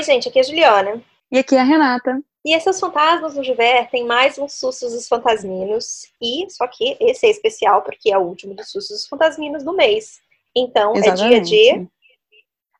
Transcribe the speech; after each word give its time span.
Oi, 0.00 0.04
gente, 0.04 0.30
aqui 0.30 0.38
é 0.38 0.40
a 0.40 0.44
Juliana. 0.44 1.02
E 1.30 1.38
aqui 1.38 1.54
é 1.54 1.60
a 1.60 1.62
Renata. 1.62 2.22
E 2.42 2.56
esses 2.56 2.80
fantasmas 2.80 3.36
no 3.36 3.42
divertem 3.42 4.06
mais 4.06 4.38
um 4.38 4.48
Sustos 4.48 4.94
dos 4.94 5.06
Fantasminos. 5.06 6.06
E 6.22 6.48
só 6.48 6.66
que 6.66 6.96
esse 6.98 7.26
é 7.26 7.30
especial 7.30 7.82
porque 7.82 8.10
é 8.10 8.16
o 8.16 8.22
último 8.22 8.54
dos 8.54 8.70
Sustos 8.70 8.96
dos 9.02 9.06
Fantasminos 9.06 9.62
do 9.62 9.74
mês. 9.74 10.18
Então 10.56 10.96
Exatamente. 10.96 11.34
é 11.34 11.40
dia 11.40 11.80
de 11.80 11.88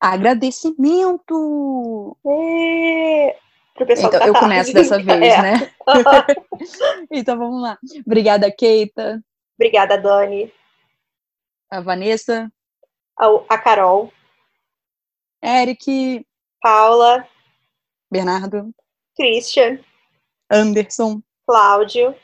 agradecimento. 0.00 2.17
É... 2.27 3.37
Pro 3.75 3.84
pessoal 3.87 4.09
então, 4.09 4.21
da 4.21 4.27
eu 4.27 4.32
tarde. 4.32 4.48
começo 4.48 4.73
dessa 4.73 4.96
vez, 5.05 5.21
É. 5.23 5.43
né? 5.43 5.71
então 7.13 7.36
vamos 7.36 7.61
lá. 7.61 7.77
Obrigada, 8.07 8.50
Keita, 8.50 9.22
Obrigada, 9.58 9.99
Dani. 9.99 10.50
a 11.71 11.82
Vanessa, 11.82 12.50
Ao- 13.14 13.44
A 13.46 13.58
Carol, 13.58 14.11
Eric, 15.44 16.25
Paula, 16.61 17.27
Bernardo, 18.11 18.71
Christian, 19.17 19.79
Anderson, 20.50 21.21
Cláudio, 21.46 22.14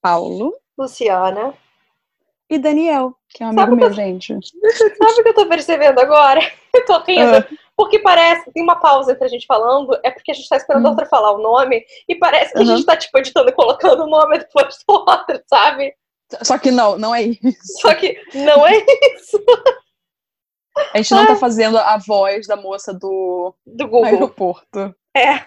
Paulo 0.00 0.54
Luciana. 0.78 1.54
e 2.50 2.58
Daniel, 2.58 3.16
que 3.30 3.42
é 3.42 3.46
um 3.46 3.50
amigo 3.50 3.76
meu, 3.76 3.92
gente. 3.92 4.34
Sabe 4.98 5.20
o 5.20 5.22
que 5.22 5.28
eu 5.28 5.34
tô 5.34 5.46
percebendo 5.48 5.98
agora? 6.00 6.40
Eu 6.74 6.86
tô 6.86 6.98
rindo. 7.00 7.36
Ah. 7.36 7.46
Porque 7.76 7.98
parece, 7.98 8.50
tem 8.50 8.62
uma 8.62 8.76
pausa 8.76 9.12
entre 9.12 9.24
a 9.26 9.28
gente 9.28 9.44
falando, 9.46 9.98
é 10.02 10.10
porque 10.10 10.30
a 10.30 10.34
gente 10.34 10.48
tá 10.48 10.56
esperando 10.56 10.86
a 10.86 10.88
Hum. 10.88 10.92
outra 10.92 11.04
falar 11.06 11.32
o 11.32 11.38
nome, 11.42 11.84
e 12.08 12.14
parece 12.14 12.52
que 12.52 12.58
a 12.58 12.62
Uhum. 12.62 12.66
gente 12.76 12.86
tá, 12.86 12.96
tipo, 12.96 13.18
editando 13.18 13.50
e 13.50 13.52
colocando 13.52 14.04
o 14.04 14.06
nome 14.06 14.38
depois 14.38 14.78
do 14.88 14.94
outro, 14.94 15.42
sabe? 15.46 15.94
Só 16.42 16.56
que 16.58 16.70
não, 16.70 16.96
não 16.98 17.14
é 17.14 17.22
isso. 17.24 17.80
Só 17.82 17.94
que 17.94 18.18
não 18.34 18.66
é 18.66 18.78
isso 18.78 19.38
A 20.92 20.98
gente 20.98 21.12
não 21.12 21.26
tá 21.26 21.36
fazendo 21.36 21.78
a 21.78 21.96
voz 21.98 22.46
da 22.46 22.56
moça 22.56 22.92
do 22.92 23.54
do 23.66 23.86
Google. 23.86 24.04
aeroporto. 24.04 24.94
É. 25.16 25.44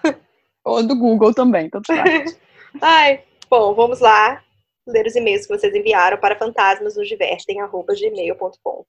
Ou 0.64 0.82
do 0.84 0.96
Google 0.96 1.34
também, 1.34 1.70
tanto 1.70 1.94
faz. 1.94 2.40
Ai, 2.82 3.24
bom, 3.50 3.74
vamos 3.74 4.00
lá 4.00 4.42
ler 4.88 5.08
os 5.08 5.16
e-mails 5.16 5.48
que 5.48 5.58
vocês 5.58 5.74
enviaram 5.74 6.18
para 6.18 6.38
fantasmasnosdivertem.gmail.com. 6.38 8.86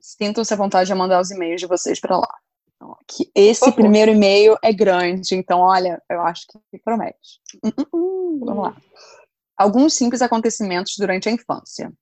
Sintam-se 0.00 0.54
à 0.54 0.56
vontade 0.56 0.86
de 0.86 0.94
mandar 0.94 1.20
os 1.20 1.30
e-mails 1.30 1.60
de 1.60 1.66
vocês 1.66 2.00
pra 2.00 2.16
lá. 2.16 2.34
Então, 2.74 2.96
que 3.06 3.30
esse 3.34 3.70
primeiro 3.72 4.12
e-mail 4.12 4.56
é 4.62 4.72
grande, 4.72 5.34
então 5.34 5.60
olha, 5.60 6.00
eu 6.08 6.22
acho 6.22 6.46
que 6.70 6.78
promete. 6.78 7.40
Hum, 7.64 7.72
hum, 7.76 7.84
hum, 7.92 8.40
vamos 8.44 8.64
lá. 8.64 8.74
Alguns 9.56 9.94
simples 9.94 10.22
acontecimentos 10.22 10.94
durante 10.96 11.28
a 11.28 11.32
infância. 11.32 11.92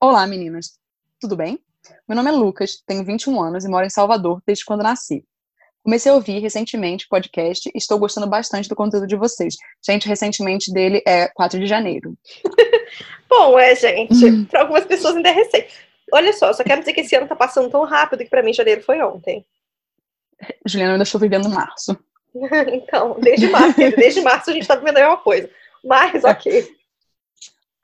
Olá, 0.00 0.26
meninas. 0.26 0.76
Tudo 1.20 1.36
bem? 1.36 1.60
Meu 2.08 2.16
nome 2.16 2.30
é 2.30 2.32
Lucas, 2.32 2.82
tenho 2.86 3.04
21 3.04 3.40
anos 3.42 3.64
e 3.64 3.68
moro 3.68 3.86
em 3.86 3.90
Salvador 3.90 4.42
desde 4.46 4.64
quando 4.64 4.82
nasci. 4.82 5.24
Comecei 5.82 6.10
a 6.10 6.14
ouvir 6.14 6.38
recentemente 6.38 7.04
o 7.04 7.08
podcast 7.08 7.68
e 7.68 7.76
estou 7.76 7.98
gostando 7.98 8.26
bastante 8.26 8.68
do 8.68 8.74
conteúdo 8.74 9.06
de 9.06 9.16
vocês. 9.16 9.54
Gente, 9.86 10.08
recentemente 10.08 10.72
dele 10.72 11.02
é 11.06 11.28
4 11.28 11.60
de 11.60 11.66
janeiro. 11.66 12.16
Bom, 13.28 13.58
é, 13.58 13.74
gente, 13.74 14.24
Hum. 14.24 14.44
para 14.46 14.62
algumas 14.62 14.86
pessoas 14.86 15.14
ainda 15.16 15.28
é 15.28 15.32
recente. 15.32 15.74
Olha 16.12 16.32
só, 16.32 16.52
só 16.54 16.64
quero 16.64 16.80
dizer 16.80 16.94
que 16.94 17.00
esse 17.02 17.14
ano 17.14 17.28
tá 17.28 17.36
passando 17.36 17.68
tão 17.70 17.84
rápido 17.84 18.20
que 18.24 18.30
pra 18.30 18.42
mim 18.42 18.52
janeiro 18.54 18.82
foi 18.82 19.02
ontem. 19.02 19.44
Juliana, 20.66 20.92
eu 20.92 20.94
ainda 20.94 21.04
estou 21.04 21.20
vivendo 21.20 21.48
março. 21.50 21.96
Então, 22.72 23.16
desde 23.20 23.46
março, 23.48 23.76
desde 23.78 24.20
março 24.20 24.50
a 24.50 24.52
gente 24.52 24.66
tá 24.66 24.74
vivendo 24.74 24.96
a 24.96 25.00
mesma 25.02 25.16
coisa. 25.18 25.48
Mas, 25.84 26.24
ok. 26.24 26.66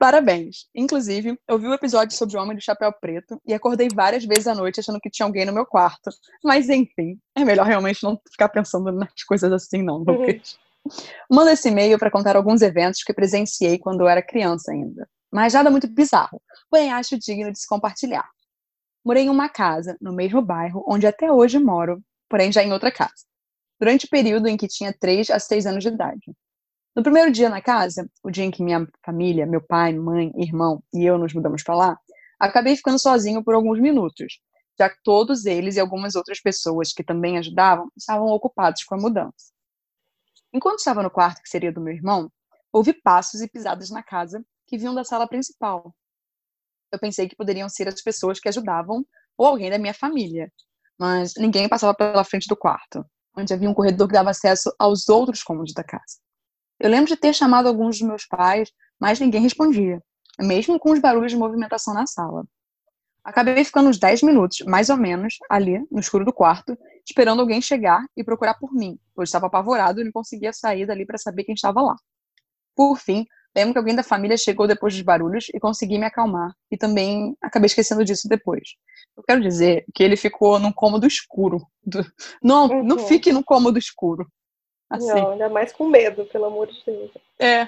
Parabéns! 0.01 0.65
Inclusive, 0.73 1.39
eu 1.47 1.59
vi 1.59 1.67
o 1.67 1.75
episódio 1.75 2.17
sobre 2.17 2.35
o 2.35 2.41
Homem 2.41 2.57
do 2.57 2.63
Chapéu 2.63 2.91
Preto 2.91 3.39
e 3.45 3.53
acordei 3.53 3.87
várias 3.93 4.25
vezes 4.25 4.47
à 4.47 4.55
noite 4.55 4.79
achando 4.79 4.99
que 4.99 5.11
tinha 5.11 5.27
alguém 5.27 5.45
no 5.45 5.53
meu 5.53 5.63
quarto. 5.63 6.09
Mas 6.43 6.69
enfim, 6.69 7.19
é 7.35 7.45
melhor 7.45 7.67
realmente 7.67 8.01
não 8.01 8.19
ficar 8.31 8.49
pensando 8.49 8.91
nas 8.91 9.23
coisas 9.27 9.53
assim, 9.53 9.83
não, 9.83 9.97
Lucas. 9.99 10.57
Mando 11.29 11.51
esse 11.51 11.69
e-mail 11.69 11.99
para 11.99 12.09
contar 12.09 12.35
alguns 12.35 12.63
eventos 12.63 13.03
que 13.03 13.13
presenciei 13.13 13.77
quando 13.77 14.01
eu 14.01 14.07
era 14.07 14.23
criança 14.23 14.71
ainda. 14.71 15.07
Mas 15.31 15.53
nada 15.53 15.69
muito 15.69 15.87
bizarro, 15.87 16.41
porém 16.67 16.91
acho 16.91 17.19
digno 17.19 17.51
de 17.51 17.59
se 17.59 17.67
compartilhar. 17.67 18.27
Morei 19.05 19.25
em 19.25 19.29
uma 19.29 19.49
casa, 19.49 19.95
no 20.01 20.11
mesmo 20.11 20.41
bairro, 20.41 20.83
onde 20.87 21.05
até 21.05 21.31
hoje 21.31 21.59
moro, 21.59 22.01
porém 22.27 22.51
já 22.51 22.63
em 22.63 22.73
outra 22.73 22.91
casa. 22.91 23.13
Durante 23.79 24.07
o 24.07 24.09
período 24.09 24.47
em 24.47 24.57
que 24.57 24.67
tinha 24.67 24.91
3 24.91 25.29
a 25.29 25.37
6 25.37 25.67
anos 25.67 25.83
de 25.83 25.89
idade. 25.89 26.33
No 26.93 27.03
primeiro 27.03 27.31
dia 27.31 27.49
na 27.49 27.61
casa, 27.61 28.09
o 28.21 28.29
dia 28.29 28.43
em 28.43 28.51
que 28.51 28.61
minha 28.61 28.85
família, 29.05 29.45
meu 29.45 29.61
pai, 29.61 29.93
mãe, 29.93 30.29
irmão 30.35 30.83
e 30.93 31.05
eu 31.05 31.17
nos 31.17 31.33
mudamos 31.33 31.63
para 31.63 31.75
lá, 31.75 31.99
acabei 32.37 32.75
ficando 32.75 32.99
sozinho 32.99 33.41
por 33.41 33.53
alguns 33.53 33.79
minutos, 33.79 34.41
já 34.77 34.89
que 34.89 34.97
todos 35.01 35.45
eles 35.45 35.77
e 35.77 35.79
algumas 35.79 36.15
outras 36.15 36.41
pessoas 36.41 36.91
que 36.91 37.01
também 37.01 37.37
ajudavam 37.37 37.89
estavam 37.95 38.27
ocupados 38.27 38.83
com 38.83 38.95
a 38.95 38.97
mudança. 38.97 39.53
Enquanto 40.53 40.79
estava 40.79 41.01
no 41.01 41.09
quarto 41.09 41.41
que 41.41 41.49
seria 41.49 41.71
do 41.71 41.79
meu 41.79 41.93
irmão, 41.93 42.29
ouvi 42.73 42.91
passos 42.91 43.39
e 43.39 43.49
pisadas 43.49 43.89
na 43.89 44.03
casa 44.03 44.43
que 44.67 44.77
vinham 44.77 44.93
da 44.93 45.05
sala 45.05 45.25
principal. 45.25 45.95
Eu 46.91 46.99
pensei 46.99 47.29
que 47.29 47.37
poderiam 47.37 47.69
ser 47.69 47.87
as 47.87 48.01
pessoas 48.01 48.37
que 48.37 48.49
ajudavam 48.49 49.05
ou 49.37 49.45
alguém 49.45 49.69
da 49.69 49.79
minha 49.79 49.93
família, 49.93 50.51
mas 50.99 51.35
ninguém 51.37 51.69
passava 51.69 51.95
pela 51.95 52.25
frente 52.25 52.49
do 52.49 52.57
quarto, 52.57 53.05
onde 53.37 53.53
havia 53.53 53.69
um 53.69 53.73
corredor 53.73 54.09
que 54.09 54.13
dava 54.13 54.31
acesso 54.31 54.73
aos 54.77 55.07
outros 55.07 55.41
cômodos 55.41 55.73
da 55.73 55.85
casa. 55.85 56.19
Eu 56.81 56.89
lembro 56.89 57.07
de 57.07 57.15
ter 57.15 57.33
chamado 57.33 57.67
alguns 57.67 57.99
dos 57.99 58.07
meus 58.07 58.25
pais, 58.25 58.71
mas 58.99 59.19
ninguém 59.19 59.41
respondia, 59.41 60.01
mesmo 60.39 60.79
com 60.79 60.91
os 60.91 60.99
barulhos 60.99 61.31
de 61.31 61.37
movimentação 61.37 61.93
na 61.93 62.07
sala. 62.07 62.43
Acabei 63.23 63.63
ficando 63.63 63.87
uns 63.87 63.99
10 63.99 64.23
minutos, 64.23 64.61
mais 64.65 64.89
ou 64.89 64.97
menos, 64.97 65.35
ali, 65.47 65.79
no 65.91 65.99
escuro 65.99 66.25
do 66.25 66.33
quarto, 66.33 66.75
esperando 67.07 67.39
alguém 67.41 67.61
chegar 67.61 68.03
e 68.17 68.23
procurar 68.23 68.55
por 68.55 68.73
mim, 68.73 68.97
pois 69.13 69.29
estava 69.29 69.45
apavorado 69.45 70.01
e 70.01 70.03
não 70.03 70.11
conseguia 70.11 70.51
sair 70.51 70.87
dali 70.87 71.05
para 71.05 71.19
saber 71.19 71.43
quem 71.43 71.53
estava 71.53 71.81
lá. 71.81 71.95
Por 72.75 72.97
fim, 72.97 73.27
lembro 73.55 73.73
que 73.73 73.77
alguém 73.79 73.95
da 73.95 74.01
família 74.01 74.35
chegou 74.37 74.65
depois 74.67 74.95
dos 74.95 75.03
barulhos 75.03 75.45
e 75.53 75.59
consegui 75.59 75.99
me 75.99 76.05
acalmar, 76.05 76.51
e 76.71 76.77
também 76.77 77.37
acabei 77.43 77.67
esquecendo 77.67 78.03
disso 78.03 78.27
depois. 78.27 78.69
Eu 79.15 79.21
quero 79.21 79.39
dizer 79.41 79.85
que 79.93 80.03
ele 80.03 80.17
ficou 80.17 80.57
num 80.57 80.71
cômodo 80.71 81.05
escuro. 81.05 81.59
Não, 82.41 82.67
não 82.83 82.95
Uhum. 82.97 83.07
fique 83.07 83.31
num 83.31 83.43
cômodo 83.43 83.77
escuro. 83.77 84.27
Assim. 84.91 85.07
Não, 85.07 85.31
ainda 85.31 85.49
mais 85.49 85.71
com 85.71 85.87
medo, 85.87 86.25
pelo 86.25 86.45
amor 86.45 86.67
de 86.67 86.83
Deus. 86.85 87.11
É. 87.39 87.67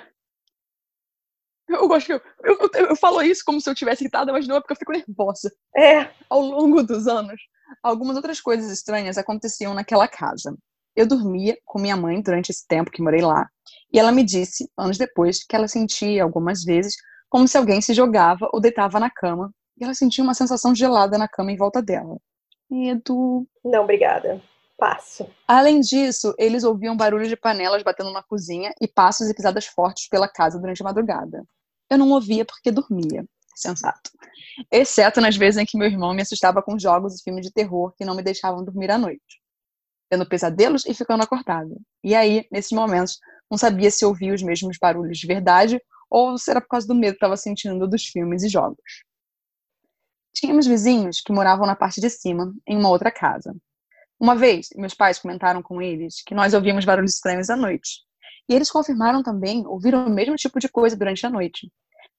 Eu 1.69 1.88
gosto 1.88 2.06
que 2.07 2.13
eu, 2.13 2.22
eu, 2.44 2.88
eu, 2.89 2.95
falo 2.97 3.22
isso 3.22 3.41
como 3.45 3.61
se 3.61 3.69
eu 3.69 3.73
tivesse 3.73 4.03
irritada, 4.03 4.34
mas 4.34 4.45
não 4.45 4.57
é 4.57 4.59
porque 4.59 4.73
eu 4.73 4.78
fico 4.78 4.91
nervosa. 4.91 5.50
É, 5.75 6.09
Ao 6.29 6.41
longo 6.41 6.84
dos 6.84 7.07
anos, 7.07 7.41
algumas 7.81 8.17
outras 8.17 8.41
coisas 8.41 8.69
estranhas 8.69 9.17
aconteciam 9.17 9.73
naquela 9.73 10.07
casa. 10.07 10.56
Eu 10.95 11.07
dormia 11.07 11.57
com 11.66 11.79
minha 11.79 11.95
mãe 11.95 12.22
durante 12.22 12.50
esse 12.50 12.67
tempo 12.67 12.91
que 12.91 13.01
morei 13.01 13.22
lá, 13.22 13.47
e 13.91 13.97
ela 13.97 14.11
me 14.11 14.23
disse, 14.23 14.69
anos 14.78 14.97
depois, 14.97 15.44
que 15.44 15.55
ela 15.55 15.67
sentia 15.67 16.23
algumas 16.23 16.63
vezes 16.63 16.95
como 17.29 17.47
se 17.47 17.57
alguém 17.57 17.81
se 17.81 17.94
jogava 17.94 18.50
ou 18.51 18.59
deitava 18.59 19.00
na 19.00 19.09
cama, 19.09 19.51
e 19.79 19.84
ela 19.84 19.94
sentia 19.95 20.23
uma 20.23 20.34
sensação 20.34 20.75
gelada 20.75 21.17
na 21.17 21.28
cama 21.28 21.51
em 21.51 21.57
volta 21.57 21.81
dela. 21.81 22.17
Medo. 22.69 23.47
não, 23.63 23.84
obrigada. 23.84 24.41
Passo. 24.78 25.29
Além 25.47 25.79
disso, 25.79 26.34
eles 26.38 26.63
ouviam 26.63 26.97
barulho 26.97 27.28
de 27.28 27.38
panelas 27.38 27.84
batendo 27.84 28.11
na 28.11 28.23
cozinha 28.23 28.73
e 28.81 28.88
passos 28.88 29.29
e 29.29 29.34
pisadas 29.34 29.66
fortes 29.66 30.07
pela 30.09 30.28
casa 30.28 30.59
durante 30.59 30.81
a 30.81 30.85
madrugada. 30.85 31.44
Eu 31.89 31.97
não 31.97 32.09
ouvia 32.11 32.44
porque 32.44 32.72
dormia. 32.72 33.25
Sensato. 33.56 34.09
Exceto 34.72 35.22
nas 35.22 35.38
vezes 35.38 35.61
em 35.61 35.66
que 35.66 35.78
meu 35.78 35.88
irmão 35.88 36.13
me 36.13 36.23
assustava 36.23 36.61
com 36.61 36.78
jogos 36.79 37.19
e 37.19 37.23
filmes 37.23 37.45
de 37.45 37.51
terror 37.51 37.94
que 37.95 38.03
não 38.03 38.16
me 38.16 38.23
deixavam 38.23 38.63
dormir 38.63 38.89
à 38.89 38.97
noite. 38.97 39.41
Tendo 40.09 40.28
pesadelos 40.28 40.85
e 40.85 40.94
ficando 40.94 41.23
acordada. 41.23 41.75
E 42.03 42.16
aí, 42.16 42.47
nesses 42.51 42.72
momentos, 42.72 43.19
não 43.50 43.57
sabia 43.57 43.91
se 43.91 44.03
ouvia 44.03 44.34
os 44.34 44.41
mesmos 44.41 44.78
barulhos 44.79 45.17
de 45.19 45.28
verdade 45.28 45.79
ou 46.09 46.37
se 46.37 46.49
era 46.49 46.61
por 46.61 46.67
causa 46.67 46.87
do 46.87 46.96
medo 46.96 47.14
que 47.14 47.17
estava 47.17 47.37
sentindo 47.37 47.87
dos 47.87 48.05
filmes 48.05 48.43
e 48.43 48.49
jogos. 48.49 49.03
Tínhamos 50.34 50.66
vizinhos 50.66 51.22
que 51.22 51.31
moravam 51.31 51.66
na 51.66 51.76
parte 51.76 52.02
de 52.02 52.09
cima, 52.09 52.53
em 52.67 52.76
uma 52.78 52.90
outra 52.90 53.11
casa. 53.11 53.55
Uma 54.23 54.37
vez, 54.37 54.70
meus 54.78 54.93
pais 54.93 55.20
comentaram 55.20 55.61
com 55.61 55.81
eles 55.81 56.23
que 56.25 56.34
nós 56.34 56.53
ouvíamos 56.53 56.85
barulhos 56.85 57.16
estranhos 57.16 57.49
à 57.49 57.58
noite. 57.58 57.99
E 58.47 58.55
eles 58.55 58.72
confirmaram 58.72 59.22
também 59.22 59.67
ouvir 59.67 59.93
o 59.93 60.09
mesmo 60.09 60.37
tipo 60.37 60.61
de 60.61 60.70
coisa 60.70 60.96
durante 60.96 61.25
a 61.25 61.29
noite. 61.29 61.70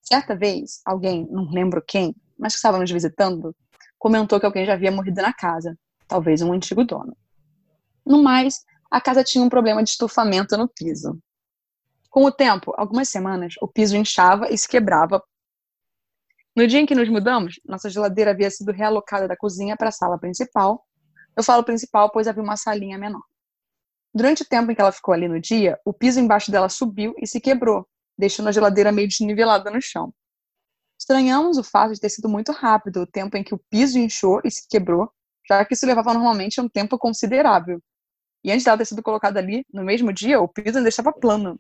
Certa 0.03 0.37
vez, 0.37 0.83
alguém, 0.85 1.27
não 1.31 1.51
lembro 1.51 1.83
quem, 1.83 2.15
mas 2.39 2.53
que 2.53 2.57
estava 2.59 2.79
nos 2.79 2.91
visitando, 2.91 3.57
comentou 3.99 4.39
que 4.39 4.45
alguém 4.45 4.67
já 4.67 4.75
havia 4.75 4.93
morrido 4.93 5.23
na 5.23 5.33
casa, 5.33 5.79
talvez 6.07 6.43
um 6.43 6.53
antigo 6.53 6.85
dono. 6.85 7.17
No 8.05 8.23
mais, 8.23 8.63
a 8.91 9.01
casa 9.01 9.25
tinha 9.25 9.43
um 9.43 9.49
problema 9.49 9.83
de 9.83 9.89
estufamento 9.89 10.59
no 10.59 10.69
piso. 10.69 11.19
Com 12.11 12.27
o 12.27 12.31
tempo, 12.31 12.75
algumas 12.77 13.09
semanas, 13.09 13.55
o 13.63 13.67
piso 13.67 13.97
inchava 13.97 14.53
e 14.53 14.59
se 14.59 14.69
quebrava. 14.69 15.23
No 16.55 16.67
dia 16.67 16.81
em 16.81 16.85
que 16.85 16.95
nos 16.95 17.09
mudamos, 17.09 17.59
nossa 17.65 17.89
geladeira 17.89 18.33
havia 18.33 18.51
sido 18.51 18.73
realocada 18.73 19.27
da 19.27 19.35
cozinha 19.35 19.75
para 19.75 19.89
a 19.89 19.93
sala 19.93 20.19
principal. 20.19 20.85
Eu 21.37 21.43
falo 21.43 21.65
principal, 21.65 22.11
pois 22.11 22.29
havia 22.29 22.43
uma 22.43 22.57
salinha 22.57 22.99
menor. 22.99 23.23
Durante 24.15 24.43
o 24.43 24.47
tempo 24.47 24.71
em 24.71 24.75
que 24.75 24.81
ela 24.81 24.93
ficou 24.93 25.13
ali 25.13 25.27
no 25.27 25.41
dia, 25.41 25.79
o 25.85 25.93
piso 25.93 26.21
embaixo 26.21 26.51
dela 26.51 26.69
subiu 26.69 27.15
e 27.19 27.27
se 27.27 27.41
quebrou, 27.41 27.87
deixando 28.17 28.49
a 28.49 28.53
geladeira 28.53 28.93
meio 28.93 29.09
desnivelada 29.09 29.71
no 29.71 29.83
chão. 29.83 30.15
Estranhamos 30.97 31.59
o 31.59 31.65
fato 31.65 31.93
de 31.93 32.01
ter 32.01 32.09
sido 32.09 32.29
muito 32.29 32.53
rápido 32.53 33.01
o 33.01 33.07
tempo 33.07 33.37
em 33.37 33.43
que 33.43 33.55
o 33.55 33.61
piso 33.69 33.99
inchou 33.99 34.41
e 34.45 34.51
se 34.51 34.69
quebrou, 34.69 35.11
já 35.49 35.65
que 35.65 35.75
isso 35.75 35.85
levava 35.85 36.15
normalmente 36.15 36.61
um 36.61 36.69
tempo 36.69 36.97
considerável. 36.97 37.83
E 38.45 38.53
antes 38.53 38.65
dela 38.65 38.79
ter 38.79 38.85
sido 38.85 39.03
colocada 39.03 39.41
ali, 39.41 39.67
no 39.73 39.83
mesmo 39.83 40.13
dia, 40.13 40.41
o 40.41 40.47
piso 40.47 40.79
ainda 40.79 40.89
estava 40.89 41.13
plano. 41.13 41.59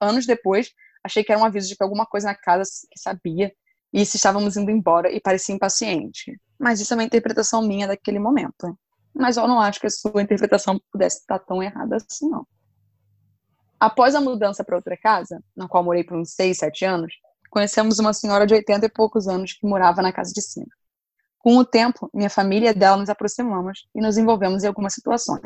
Anos 0.00 0.26
depois, 0.26 0.74
achei 1.04 1.22
que 1.22 1.30
era 1.30 1.40
um 1.40 1.44
aviso 1.44 1.68
de 1.68 1.76
que 1.76 1.82
alguma 1.82 2.06
coisa 2.06 2.28
na 2.28 2.34
casa 2.34 2.68
que 2.90 2.98
sabia 2.98 3.54
e 3.92 4.04
se 4.04 4.16
estávamos 4.16 4.56
indo 4.56 4.70
embora 4.70 5.12
e 5.12 5.20
parecia 5.20 5.54
impaciente. 5.54 6.40
Mas 6.60 6.78
isso 6.78 6.92
é 6.92 6.96
uma 6.96 7.04
interpretação 7.04 7.62
minha 7.62 7.88
daquele 7.88 8.18
momento. 8.18 8.78
Mas 9.14 9.38
eu 9.38 9.48
não 9.48 9.58
acho 9.58 9.80
que 9.80 9.86
a 9.86 9.90
sua 9.90 10.20
interpretação 10.20 10.78
pudesse 10.92 11.20
estar 11.20 11.38
tão 11.38 11.62
errada 11.62 11.96
assim, 11.96 12.28
não. 12.28 12.46
Após 13.80 14.14
a 14.14 14.20
mudança 14.20 14.62
para 14.62 14.76
outra 14.76 14.94
casa, 14.94 15.42
na 15.56 15.66
qual 15.66 15.82
morei 15.82 16.04
por 16.04 16.18
uns 16.18 16.34
6, 16.34 16.58
7 16.58 16.84
anos, 16.84 17.14
conhecemos 17.48 17.98
uma 17.98 18.12
senhora 18.12 18.46
de 18.46 18.52
80 18.52 18.84
e 18.84 18.90
poucos 18.90 19.26
anos 19.26 19.54
que 19.54 19.66
morava 19.66 20.02
na 20.02 20.12
casa 20.12 20.34
de 20.34 20.42
cima. 20.42 20.68
Com 21.38 21.56
o 21.56 21.64
tempo, 21.64 22.10
minha 22.12 22.28
família 22.28 22.70
e 22.70 22.74
dela 22.74 22.98
nos 22.98 23.08
aproximamos 23.08 23.88
e 23.94 24.00
nos 24.02 24.18
envolvemos 24.18 24.62
em 24.62 24.66
algumas 24.66 24.92
situações, 24.92 25.40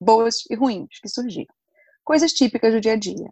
boas 0.00 0.38
e 0.50 0.56
ruins, 0.56 0.98
que 1.00 1.08
surgiram. 1.08 1.54
Coisas 2.02 2.32
típicas 2.32 2.74
do 2.74 2.80
dia 2.80 2.94
a 2.94 2.96
dia. 2.96 3.30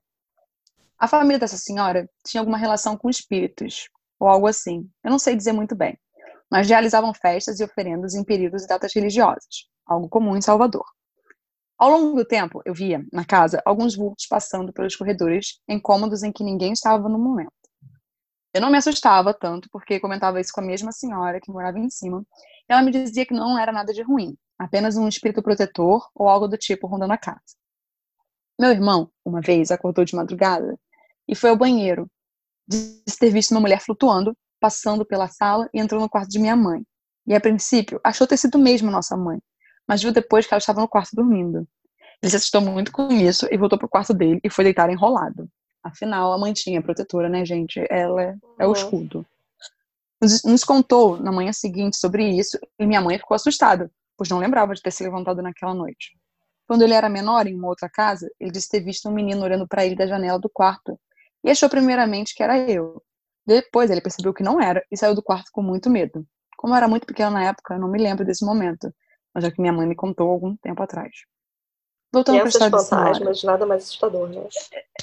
A 0.96 1.08
família 1.08 1.40
dessa 1.40 1.56
senhora 1.56 2.08
tinha 2.24 2.40
alguma 2.40 2.56
relação 2.56 2.96
com 2.96 3.10
espíritos, 3.10 3.88
ou 4.20 4.28
algo 4.28 4.46
assim. 4.46 4.88
Eu 5.02 5.10
não 5.10 5.18
sei 5.18 5.34
dizer 5.34 5.52
muito 5.52 5.74
bem. 5.74 5.98
Mas 6.50 6.68
realizavam 6.68 7.12
festas 7.14 7.58
e 7.60 7.64
oferendas 7.64 8.14
em 8.14 8.24
períodos 8.24 8.64
e 8.64 8.66
datas 8.66 8.94
religiosas, 8.94 9.68
algo 9.86 10.08
comum 10.08 10.36
em 10.36 10.42
Salvador. 10.42 10.84
Ao 11.76 11.90
longo 11.90 12.16
do 12.16 12.24
tempo, 12.24 12.62
eu 12.64 12.72
via, 12.72 13.04
na 13.12 13.24
casa, 13.24 13.60
alguns 13.64 13.96
vultos 13.96 14.26
passando 14.26 14.72
pelos 14.72 14.94
corredores 14.94 15.60
em 15.68 15.80
cômodos 15.80 16.22
em 16.22 16.30
que 16.30 16.44
ninguém 16.44 16.72
estava 16.72 17.08
no 17.08 17.18
momento. 17.18 17.52
Eu 18.54 18.60
não 18.60 18.70
me 18.70 18.78
assustava 18.78 19.34
tanto, 19.34 19.68
porque 19.72 19.98
comentava 19.98 20.40
isso 20.40 20.52
com 20.54 20.60
a 20.60 20.64
mesma 20.64 20.92
senhora 20.92 21.40
que 21.40 21.50
morava 21.50 21.78
em 21.78 21.90
cima. 21.90 22.24
E 22.68 22.72
ela 22.72 22.82
me 22.82 22.92
dizia 22.92 23.26
que 23.26 23.34
não 23.34 23.58
era 23.58 23.72
nada 23.72 23.92
de 23.92 24.02
ruim, 24.02 24.36
apenas 24.56 24.96
um 24.96 25.08
espírito 25.08 25.42
protetor 25.42 26.08
ou 26.14 26.28
algo 26.28 26.46
do 26.46 26.56
tipo 26.56 26.86
rondando 26.86 27.12
a 27.12 27.18
casa. 27.18 27.40
Meu 28.58 28.70
irmão, 28.70 29.10
uma 29.24 29.40
vez, 29.40 29.72
acordou 29.72 30.04
de 30.04 30.14
madrugada 30.14 30.78
e 31.26 31.34
foi 31.34 31.50
ao 31.50 31.56
banheiro. 31.56 32.08
Disse 32.66 33.18
ter 33.18 33.30
visto 33.30 33.50
uma 33.50 33.60
mulher 33.60 33.80
flutuando, 33.80 34.36
passando 34.64 35.04
pela 35.04 35.28
sala 35.28 35.68
e 35.74 35.78
entrou 35.78 36.00
no 36.00 36.08
quarto 36.08 36.30
de 36.30 36.38
minha 36.38 36.56
mãe. 36.56 36.82
E 37.26 37.34
a 37.34 37.40
princípio, 37.40 38.00
achou 38.02 38.26
ter 38.26 38.38
sido 38.38 38.58
mesmo 38.58 38.90
nossa 38.90 39.14
mãe, 39.14 39.38
mas 39.86 40.02
viu 40.02 40.10
depois 40.10 40.46
que 40.46 40.54
ela 40.54 40.58
estava 40.58 40.80
no 40.80 40.88
quarto 40.88 41.14
dormindo. 41.14 41.68
Ele 42.22 42.30
se 42.30 42.36
assustou 42.36 42.62
muito 42.62 42.90
com 42.90 43.08
isso 43.12 43.46
e 43.50 43.58
voltou 43.58 43.78
pro 43.78 43.86
quarto 43.86 44.14
dele 44.14 44.40
e 44.42 44.48
foi 44.48 44.64
deitar 44.64 44.88
enrolado. 44.88 45.46
Afinal, 45.82 46.32
a 46.32 46.38
mantinha 46.38 46.80
protetora, 46.80 47.28
né, 47.28 47.44
gente? 47.44 47.78
Ela 47.90 48.22
é, 48.22 48.34
é 48.60 48.64
o 48.64 48.68
uhum. 48.68 48.72
escudo. 48.72 49.26
Nos, 50.18 50.42
nos, 50.44 50.64
contou 50.64 51.20
na 51.20 51.30
manhã 51.30 51.52
seguinte 51.52 51.98
sobre 51.98 52.26
isso 52.26 52.58
e 52.78 52.86
minha 52.86 53.02
mãe 53.02 53.18
ficou 53.18 53.34
assustada, 53.34 53.90
pois 54.16 54.30
não 54.30 54.38
lembrava 54.38 54.74
de 54.74 54.80
ter 54.80 54.92
se 54.92 55.04
levantado 55.04 55.42
naquela 55.42 55.74
noite. 55.74 56.18
Quando 56.66 56.80
ele 56.80 56.94
era 56.94 57.10
menor, 57.10 57.46
em 57.46 57.54
uma 57.54 57.68
outra 57.68 57.90
casa, 57.90 58.30
ele 58.40 58.50
disse 58.50 58.70
ter 58.70 58.80
visto 58.80 59.10
um 59.10 59.12
menino 59.12 59.42
olhando 59.42 59.68
para 59.68 59.84
ele 59.84 59.94
da 59.94 60.06
janela 60.06 60.38
do 60.38 60.48
quarto 60.48 60.98
e 61.44 61.50
achou 61.50 61.68
primeiramente 61.68 62.34
que 62.34 62.42
era 62.42 62.58
eu. 62.58 63.02
Depois 63.46 63.90
ele 63.90 64.00
percebeu 64.00 64.32
que 64.32 64.42
não 64.42 64.60
era 64.60 64.84
e 64.90 64.96
saiu 64.96 65.14
do 65.14 65.22
quarto 65.22 65.50
com 65.52 65.62
muito 65.62 65.90
medo. 65.90 66.26
Como 66.56 66.72
eu 66.72 66.78
era 66.78 66.88
muito 66.88 67.06
pequena 67.06 67.30
na 67.30 67.44
época, 67.44 67.74
eu 67.74 67.80
não 67.80 67.88
me 67.88 67.98
lembro 67.98 68.24
desse 68.24 68.44
momento, 68.44 68.92
mas 69.34 69.44
é 69.44 69.50
que 69.50 69.60
minha 69.60 69.72
mãe 69.72 69.86
me 69.86 69.94
contou 69.94 70.30
algum 70.30 70.56
tempo 70.56 70.82
atrás. 70.82 71.12
Voltando 72.12 72.38
para 72.38 72.48
a 72.48 72.70
fantasmas, 72.70 73.42
nada 73.42 73.66
mais 73.66 73.82
assustador, 73.82 74.28
né? 74.28 74.46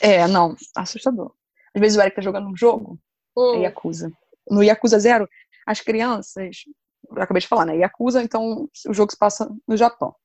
É, 0.02 0.28
não, 0.28 0.56
assustador. 0.76 1.34
Às 1.76 1.82
vezes 1.82 1.98
o 1.98 2.02
Eric 2.02 2.16
tá 2.16 2.22
jogando 2.22 2.48
um 2.48 2.56
jogo, 2.56 2.98
hum. 3.38 3.56
é 3.56 3.60
Yakuza. 3.64 4.12
No 4.50 4.64
Yakuza 4.64 4.98
Zero, 4.98 5.28
as 5.68 5.82
crianças, 5.82 6.64
eu 7.10 7.22
acabei 7.22 7.42
de 7.42 7.48
falar, 7.48 7.66
né? 7.66 7.78
Yakuza, 7.78 8.24
então 8.24 8.70
o 8.88 8.94
jogo 8.94 9.12
se 9.12 9.18
passa 9.18 9.50
no 9.68 9.76
Japão. 9.76 10.16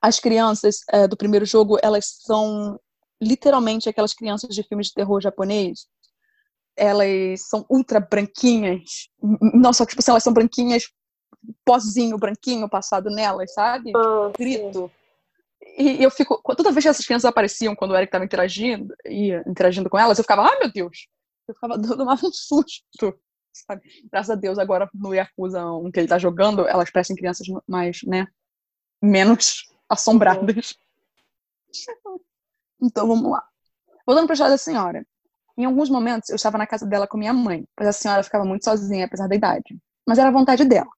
As 0.00 0.20
crianças 0.20 0.80
é, 0.90 1.08
do 1.08 1.16
primeiro 1.16 1.46
jogo, 1.46 1.78
elas 1.82 2.18
são 2.20 2.78
literalmente 3.20 3.88
aquelas 3.88 4.12
crianças 4.12 4.54
de 4.54 4.62
filmes 4.62 4.88
de 4.88 4.94
terror 4.94 5.20
japonês. 5.20 5.86
Elas 6.76 7.48
são 7.48 7.64
ultra 7.70 8.00
branquinhas. 8.00 9.08
Não, 9.54 9.72
só 9.72 9.84
que 9.84 9.90
tipo, 9.90 10.00
assim, 10.00 10.10
elas 10.10 10.22
são 10.22 10.32
branquinhas, 10.32 10.90
pozinho 11.64 12.18
branquinho 12.18 12.68
passado 12.68 13.10
nelas, 13.10 13.54
sabe? 13.54 13.92
Oh, 13.96 14.30
Grito. 14.36 14.90
Sim 14.94 15.06
e 15.76 16.02
eu 16.02 16.10
fico. 16.10 16.40
Toda 16.56 16.70
vez 16.72 16.84
que 16.84 16.88
essas 16.88 17.04
crianças 17.04 17.24
apareciam 17.24 17.74
quando 17.74 17.90
o 17.90 17.96
Eric 17.96 18.08
estava 18.08 18.24
interagindo, 18.24 18.94
ia 19.04 19.42
interagindo 19.46 19.90
com 19.90 19.98
elas, 19.98 20.18
eu 20.18 20.24
ficava, 20.24 20.42
ai 20.42 20.58
meu 20.58 20.72
Deus! 20.72 21.08
Eu 21.48 21.54
ficava 21.54 21.76
dando 21.78 22.04
um 22.04 22.32
susto. 22.32 23.18
Sabe? 23.52 23.82
Graças 24.10 24.30
a 24.30 24.34
Deus, 24.34 24.58
agora 24.58 24.88
no 24.92 25.14
Yakuza 25.14 25.64
um 25.66 25.90
que 25.90 25.98
ele 25.98 26.08
tá 26.08 26.18
jogando, 26.18 26.68
elas 26.68 26.90
parecem 26.90 27.16
crianças 27.16 27.46
mais, 27.66 28.00
né? 28.04 28.26
Menos 29.02 29.64
assombradas. 29.88 30.74
Então 32.78 33.08
vamos 33.08 33.30
lá. 33.30 33.42
Voltando 34.06 34.26
para 34.26 34.34
a 34.34 34.36
história 34.36 34.52
da 34.52 34.58
senhora. 34.58 35.06
Em 35.56 35.64
alguns 35.64 35.88
momentos 35.88 36.28
eu 36.28 36.36
estava 36.36 36.58
na 36.58 36.66
casa 36.66 36.86
dela 36.86 37.06
com 37.06 37.16
minha 37.16 37.32
mãe, 37.32 37.66
pois 37.74 37.88
a 37.88 37.92
senhora 37.92 38.22
ficava 38.22 38.44
muito 38.44 38.64
sozinha, 38.64 39.06
apesar 39.06 39.26
da 39.26 39.34
idade. 39.34 39.78
Mas 40.06 40.18
era 40.18 40.28
a 40.28 40.32
vontade 40.32 40.64
dela. 40.64 40.90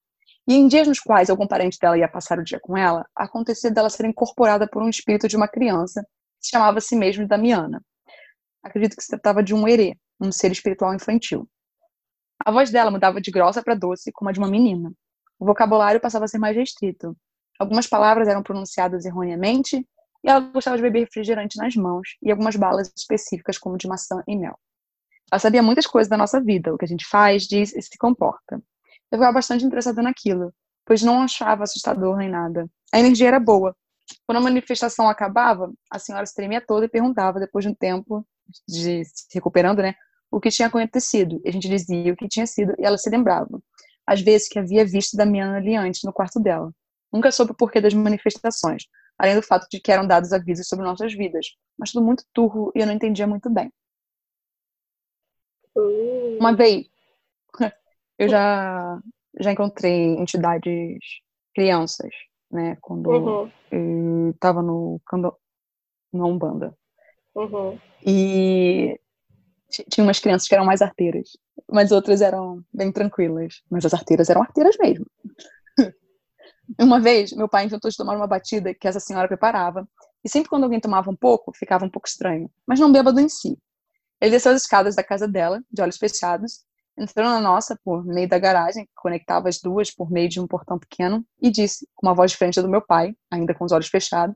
E 0.47 0.53
em 0.53 0.67
dias 0.67 0.87
nos 0.87 0.99
quais 0.99 1.29
algum 1.29 1.47
parente 1.47 1.77
dela 1.79 1.97
ia 1.97 2.07
passar 2.07 2.39
o 2.39 2.43
dia 2.43 2.59
com 2.59 2.75
ela, 2.75 3.05
acontecia 3.15 3.71
dela 3.71 3.89
ser 3.89 4.05
incorporada 4.05 4.67
por 4.67 4.83
um 4.83 4.89
espírito 4.89 5.27
de 5.27 5.37
uma 5.37 5.47
criança 5.47 6.01
que 6.41 6.49
chamava 6.49 6.79
a 6.79 6.81
si 6.81 6.95
mesmo 6.95 7.27
Damiana. 7.27 7.81
Acredito 8.63 8.95
que 8.95 9.03
se 9.03 9.09
tratava 9.09 9.41
de 9.41 9.53
um 9.53 9.67
erê, 9.67 9.95
um 10.19 10.31
ser 10.31 10.51
espiritual 10.51 10.93
infantil. 10.93 11.47
A 12.45 12.51
voz 12.51 12.71
dela 12.71 12.91
mudava 12.91 13.21
de 13.21 13.31
grossa 13.31 13.63
para 13.63 13.75
doce, 13.75 14.11
como 14.11 14.29
a 14.29 14.33
de 14.33 14.39
uma 14.39 14.49
menina. 14.49 14.91
O 15.39 15.45
vocabulário 15.45 16.01
passava 16.01 16.25
a 16.25 16.27
ser 16.27 16.37
mais 16.37 16.55
restrito. 16.55 17.15
Algumas 17.57 17.87
palavras 17.87 18.27
eram 18.27 18.43
pronunciadas 18.43 19.05
erroneamente 19.05 19.85
e 20.23 20.29
ela 20.29 20.39
gostava 20.39 20.77
de 20.77 20.83
beber 20.83 21.01
refrigerante 21.01 21.57
nas 21.57 21.75
mãos 21.75 22.17
e 22.21 22.31
algumas 22.31 22.55
balas 22.55 22.91
específicas, 22.95 23.57
como 23.57 23.77
de 23.77 23.87
maçã 23.87 24.21
e 24.27 24.37
mel. 24.37 24.57
Ela 25.31 25.39
sabia 25.39 25.61
muitas 25.61 25.85
coisas 25.85 26.09
da 26.09 26.17
nossa 26.17 26.41
vida, 26.41 26.73
o 26.73 26.77
que 26.77 26.85
a 26.85 26.87
gente 26.87 27.05
faz, 27.05 27.43
diz 27.43 27.73
e 27.75 27.81
se 27.81 27.97
comporta 27.97 28.61
eu 29.11 29.17
ficava 29.17 29.33
bastante 29.33 29.65
interessada 29.65 30.01
naquilo, 30.01 30.53
pois 30.85 31.01
não 31.01 31.21
achava 31.21 31.63
assustador 31.63 32.17
nem 32.17 32.29
nada. 32.29 32.69
A 32.93 32.99
energia 32.99 33.27
era 33.27 33.39
boa. 33.39 33.75
Quando 34.25 34.37
a 34.37 34.41
manifestação 34.41 35.09
acabava, 35.09 35.71
a 35.91 35.99
senhora 35.99 36.25
se 36.25 36.35
tremia 36.35 36.61
toda 36.61 36.85
e 36.85 36.89
perguntava, 36.89 37.39
depois 37.39 37.65
de 37.65 37.71
um 37.71 37.75
tempo 37.75 38.25
de 38.67 39.03
se 39.05 39.25
recuperando, 39.33 39.81
né, 39.81 39.93
o 40.31 40.39
que 40.39 40.49
tinha 40.49 40.67
acontecido. 40.67 41.41
E 41.43 41.49
a 41.49 41.51
gente 41.51 41.67
dizia 41.67 42.13
o 42.13 42.15
que 42.15 42.27
tinha 42.27 42.45
sido 42.45 42.73
e 42.77 42.85
ela 42.85 42.97
se 42.97 43.09
lembrava. 43.09 43.59
Às 44.05 44.21
vezes 44.21 44.47
que 44.47 44.57
havia 44.57 44.85
visto 44.85 45.17
Damiana 45.17 45.57
ali 45.57 45.75
antes, 45.75 46.01
no 46.03 46.13
quarto 46.13 46.39
dela. 46.39 46.71
Nunca 47.11 47.31
soube 47.31 47.51
o 47.51 47.55
porquê 47.55 47.81
das 47.81 47.93
manifestações, 47.93 48.83
além 49.19 49.35
do 49.35 49.43
fato 49.43 49.67
de 49.69 49.81
que 49.81 49.91
eram 49.91 50.07
dados 50.07 50.31
avisos 50.31 50.67
sobre 50.67 50.85
nossas 50.85 51.13
vidas, 51.13 51.47
mas 51.77 51.91
tudo 51.91 52.05
muito 52.05 52.23
turro 52.33 52.71
e 52.73 52.79
eu 52.79 52.87
não 52.87 52.93
entendia 52.93 53.27
muito 53.27 53.49
bem. 53.49 53.71
Uma 56.39 56.55
vez, 56.55 56.87
eu 58.17 58.29
já, 58.29 58.99
já 59.39 59.51
encontrei 59.51 60.15
entidades 60.15 60.97
crianças, 61.53 62.09
né? 62.49 62.77
Quando 62.81 63.09
uhum. 63.09 63.51
eu 63.71 64.31
estava 64.31 64.61
no 64.61 65.01
na 66.11 66.25
Umbanda. 66.25 66.75
Uhum. 67.35 67.77
E 68.05 68.99
tinha 69.89 70.03
umas 70.03 70.19
crianças 70.19 70.47
que 70.47 70.55
eram 70.55 70.65
mais 70.65 70.81
arteiras, 70.81 71.37
mas 71.71 71.91
outras 71.91 72.21
eram 72.21 72.63
bem 72.73 72.91
tranquilas. 72.91 73.61
Mas 73.69 73.85
as 73.85 73.93
arteiras 73.93 74.29
eram 74.29 74.41
arteiras 74.41 74.75
mesmo. 74.79 75.05
Uma 76.77 76.99
vez, 76.99 77.31
meu 77.31 77.47
pai 77.47 77.65
inventou 77.65 77.89
de 77.89 77.97
tomar 77.97 78.15
uma 78.15 78.27
batida 78.27 78.73
que 78.73 78.87
essa 78.87 78.99
senhora 78.99 79.27
preparava, 79.27 79.87
e 80.23 80.29
sempre 80.29 80.49
quando 80.49 80.65
alguém 80.65 80.79
tomava 80.79 81.09
um 81.09 81.15
pouco, 81.15 81.51
ficava 81.55 81.85
um 81.85 81.89
pouco 81.89 82.07
estranho, 82.07 82.51
mas 82.67 82.79
não 82.79 82.91
bêbado 82.91 83.19
em 83.19 83.29
si. 83.29 83.57
Ele 84.21 84.31
desceu 84.31 84.51
as 84.51 84.61
escadas 84.61 84.95
da 84.95 85.03
casa 85.03 85.27
dela, 85.27 85.61
de 85.71 85.81
olhos 85.81 85.97
fechados, 85.97 86.65
entrou 86.97 87.29
na 87.29 87.39
nossa 87.39 87.79
por 87.83 88.05
meio 88.05 88.27
da 88.27 88.37
garagem, 88.37 88.85
que 88.85 88.91
conectava 88.95 89.47
as 89.47 89.59
duas 89.59 89.89
por 89.89 90.11
meio 90.11 90.27
de 90.27 90.39
um 90.39 90.47
portão 90.47 90.77
pequeno, 90.77 91.25
e 91.41 91.49
disse, 91.49 91.87
com 91.95 92.07
uma 92.07 92.13
voz 92.13 92.31
diferente 92.31 92.61
do 92.61 92.69
meu 92.69 92.81
pai, 92.81 93.15
ainda 93.31 93.53
com 93.53 93.63
os 93.63 93.71
olhos 93.71 93.87
fechados, 93.87 94.35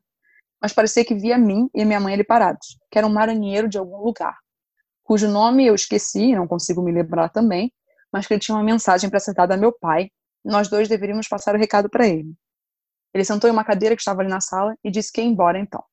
mas 0.61 0.71
parecia 0.71 1.03
que 1.03 1.13
via 1.13 1.37
mim 1.37 1.69
e 1.73 1.83
minha 1.83 1.99
mãe 1.99 2.13
ali 2.13 2.23
parados, 2.23 2.77
que 2.89 2.97
era 2.97 3.05
um 3.05 3.11
marinheiro 3.11 3.67
de 3.67 3.77
algum 3.77 3.97
lugar, 3.97 4.37
cujo 5.03 5.27
nome 5.27 5.65
eu 5.65 5.75
esqueci, 5.75 6.33
não 6.33 6.47
consigo 6.47 6.81
me 6.81 6.91
lembrar 6.91 7.29
também, 7.29 7.71
mas 8.11 8.25
que 8.25 8.33
ele 8.33 8.39
tinha 8.39 8.55
uma 8.55 8.63
mensagem 8.63 9.09
para 9.09 9.19
dada 9.35 9.55
a 9.55 9.57
meu 9.57 9.71
pai, 9.71 10.09
nós 10.43 10.67
dois 10.67 10.87
deveríamos 10.87 11.27
passar 11.27 11.55
o 11.55 11.57
recado 11.57 11.89
para 11.89 12.07
ele. 12.07 12.33
Ele 13.13 13.23
sentou 13.23 13.49
em 13.49 13.53
uma 13.53 13.63
cadeira 13.63 13.95
que 13.95 14.01
estava 14.01 14.21
ali 14.21 14.29
na 14.29 14.41
sala 14.41 14.75
e 14.83 14.89
disse 14.89 15.11
que 15.11 15.21
ia 15.21 15.27
embora 15.27 15.59
então. 15.59 15.83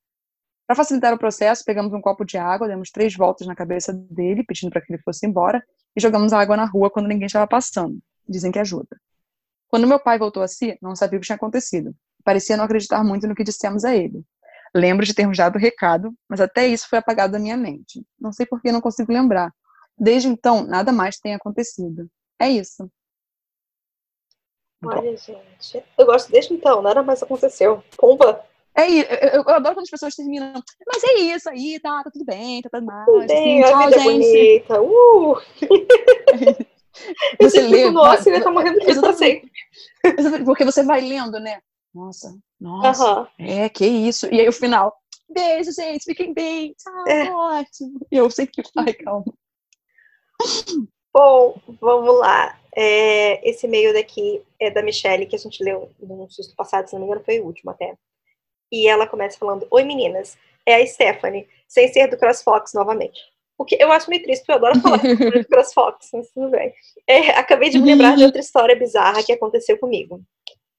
Para 0.65 0.75
facilitar 0.75 1.13
o 1.13 1.17
processo, 1.17 1.63
pegamos 1.65 1.93
um 1.93 2.01
copo 2.01 2.23
de 2.23 2.37
água, 2.37 2.67
demos 2.67 2.89
três 2.89 3.15
voltas 3.15 3.45
na 3.45 3.55
cabeça 3.55 3.93
dele, 3.93 4.43
pedindo 4.43 4.71
para 4.71 4.81
que 4.81 4.91
ele 4.93 5.01
fosse 5.03 5.27
embora, 5.27 5.61
e 5.95 6.01
jogamos 6.01 6.33
a 6.33 6.39
água 6.39 6.55
na 6.55 6.65
rua 6.65 6.89
quando 6.89 7.07
ninguém 7.07 7.25
estava 7.25 7.45
passando. 7.45 7.99
Dizem 8.27 8.51
que 8.51 8.59
ajuda. 8.59 8.97
Quando 9.67 9.87
meu 9.87 9.99
pai 9.99 10.17
voltou 10.17 10.41
a 10.41 10.47
si, 10.47 10.77
não 10.81 10.95
sabia 10.95 11.17
o 11.17 11.21
que 11.21 11.25
tinha 11.25 11.35
acontecido. 11.35 11.93
Parecia 12.23 12.57
não 12.57 12.63
acreditar 12.63 13.03
muito 13.03 13.27
no 13.27 13.35
que 13.35 13.43
dissemos 13.43 13.83
a 13.83 13.95
ele. 13.95 14.23
Lembro 14.73 15.05
de 15.05 15.13
termos 15.13 15.37
dado 15.37 15.57
o 15.57 15.59
recado, 15.59 16.13
mas 16.29 16.39
até 16.39 16.65
isso 16.67 16.87
foi 16.89 16.99
apagado 16.99 17.33
da 17.33 17.39
minha 17.39 17.57
mente. 17.57 18.05
Não 18.19 18.31
sei 18.31 18.45
por 18.45 18.61
que 18.61 18.71
não 18.71 18.79
consigo 18.79 19.11
lembrar. 19.11 19.53
Desde 19.97 20.29
então, 20.29 20.65
nada 20.65 20.91
mais 20.91 21.17
tem 21.17 21.33
acontecido. 21.33 22.09
É 22.39 22.49
isso. 22.49 22.89
Olha, 24.83 25.15
gente. 25.15 25.83
Eu 25.97 26.05
gosto 26.05 26.31
desde 26.31 26.53
então, 26.53 26.81
nada 26.81 27.03
mais 27.03 27.21
aconteceu. 27.21 27.83
Pomba. 27.97 28.43
É, 28.73 28.89
eu, 28.89 29.43
eu, 29.43 29.49
adoro 29.49 29.75
quando 29.75 29.83
as 29.83 29.89
pessoas 29.89 30.15
terminam. 30.15 30.53
Mas 30.87 31.03
é 31.03 31.13
isso 31.19 31.49
aí, 31.49 31.79
tá, 31.79 32.03
tá 32.03 32.09
tudo 32.11 32.25
bem, 32.25 32.61
tá 32.61 32.69
tudo 32.71 32.85
mal. 32.85 33.05
Tudo 33.05 33.27
bem, 33.27 33.63
assim, 33.63 33.73
a 33.73 33.85
vida 33.85 33.95
é 33.95 34.03
bonita. 34.03 34.81
Uh! 34.81 35.35
você 37.39 37.61
lê. 37.61 37.91
Nossa, 37.91 38.29
ele 38.29 38.41
tá 38.41 38.49
morrendo 38.49 38.79
de 38.79 38.99
pra 38.99 39.13
sempre. 39.13 39.51
Porque 40.45 40.65
você 40.65 40.83
vai 40.83 41.01
lendo, 41.01 41.39
né? 41.39 41.61
Nossa, 41.93 42.33
nossa. 42.59 43.27
É, 43.37 43.67
que 43.69 43.85
isso. 43.85 44.27
E 44.33 44.39
aí 44.39 44.47
o 44.47 44.53
final. 44.53 44.95
Beijo, 45.29 45.71
gente, 45.73 46.03
fiquem 46.05 46.33
bem. 46.33 46.73
Tchau, 46.73 47.07
é. 47.07 47.31
ótimo. 47.31 47.99
E 48.11 48.17
eu 48.17 48.29
sempre, 48.29 48.63
ai, 48.77 48.93
calma. 48.93 49.25
Bom, 51.13 51.59
vamos 51.79 52.19
lá. 52.19 52.57
É, 52.75 53.47
esse 53.49 53.67
e-mail 53.67 53.93
daqui 53.93 54.41
é 54.59 54.71
da 54.71 54.81
Michelle, 54.81 55.25
que 55.25 55.35
a 55.35 55.39
gente 55.39 55.63
leu 55.63 55.91
no 55.99 56.29
susto 56.29 56.55
passado, 56.55 56.87
se 56.87 56.93
não 56.93 57.01
me 57.01 57.07
engano, 57.07 57.25
foi 57.25 57.39
o 57.39 57.45
último 57.45 57.71
até. 57.71 57.95
E 58.71 58.87
ela 58.87 59.05
começa 59.05 59.37
falando: 59.37 59.67
Oi 59.69 59.83
meninas, 59.83 60.37
é 60.65 60.75
a 60.75 60.87
Stephanie, 60.87 61.47
sem 61.67 61.91
ser 61.91 62.07
do 62.07 62.17
CrossFox 62.17 62.73
novamente. 62.73 63.19
O 63.57 63.65
que 63.65 63.77
eu 63.79 63.91
acho 63.91 64.09
meio 64.09 64.23
triste, 64.23 64.41
porque 64.41 64.53
eu 64.53 64.55
adoro 64.55 64.79
falar 64.79 64.97
do 65.03 65.47
CrossFox, 65.47 66.09
mas 66.13 66.31
tudo 66.31 66.49
bem. 66.49 66.73
É, 67.05 67.31
acabei 67.31 67.69
de 67.69 67.77
me 67.77 67.85
lembrar 67.85 68.15
de 68.15 68.23
outra 68.23 68.39
história 68.39 68.75
bizarra 68.75 69.23
que 69.23 69.33
aconteceu 69.33 69.77
comigo. 69.77 70.21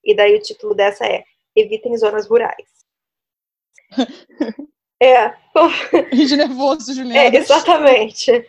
E 0.03 0.17
daí 0.17 0.35
o 0.35 0.43
título 0.43 0.75
dessa 0.75 1.07
é 1.07 1.23
Evitem 1.55 1.97
Zonas 1.97 2.27
Rurais. 2.27 2.67
é. 5.01 5.33
De 6.11 6.37
nervoso, 6.37 6.95
Juliana. 6.95 7.37
É, 7.37 7.39
exatamente. 7.39 8.49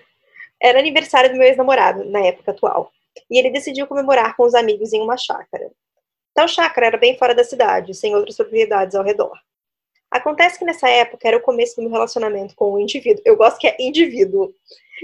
Era 0.63 0.79
aniversário 0.79 1.29
do 1.29 1.37
meu 1.37 1.45
ex-namorado, 1.45 2.05
na 2.05 2.25
época 2.25 2.51
atual. 2.51 2.89
E 3.29 3.37
ele 3.37 3.49
decidiu 3.49 3.85
comemorar 3.85 4.35
com 4.37 4.43
os 4.43 4.55
amigos 4.55 4.93
em 4.93 5.01
uma 5.01 5.17
chácara. 5.17 5.69
Tal 6.33 6.47
chácara 6.47 6.87
era 6.87 6.97
bem 6.97 7.17
fora 7.17 7.35
da 7.35 7.43
cidade, 7.43 7.93
sem 7.93 8.15
outras 8.15 8.37
propriedades 8.37 8.95
ao 8.95 9.03
redor. 9.03 9.37
Acontece 10.09 10.57
que 10.57 10.65
nessa 10.65 10.87
época 10.87 11.27
era 11.27 11.37
o 11.37 11.41
começo 11.41 11.75
do 11.75 11.81
meu 11.81 11.91
relacionamento 11.91 12.55
com 12.55 12.71
o 12.71 12.79
indivíduo. 12.79 13.21
Eu 13.25 13.35
gosto 13.35 13.59
que 13.59 13.67
é 13.67 13.75
indivíduo. 13.79 14.53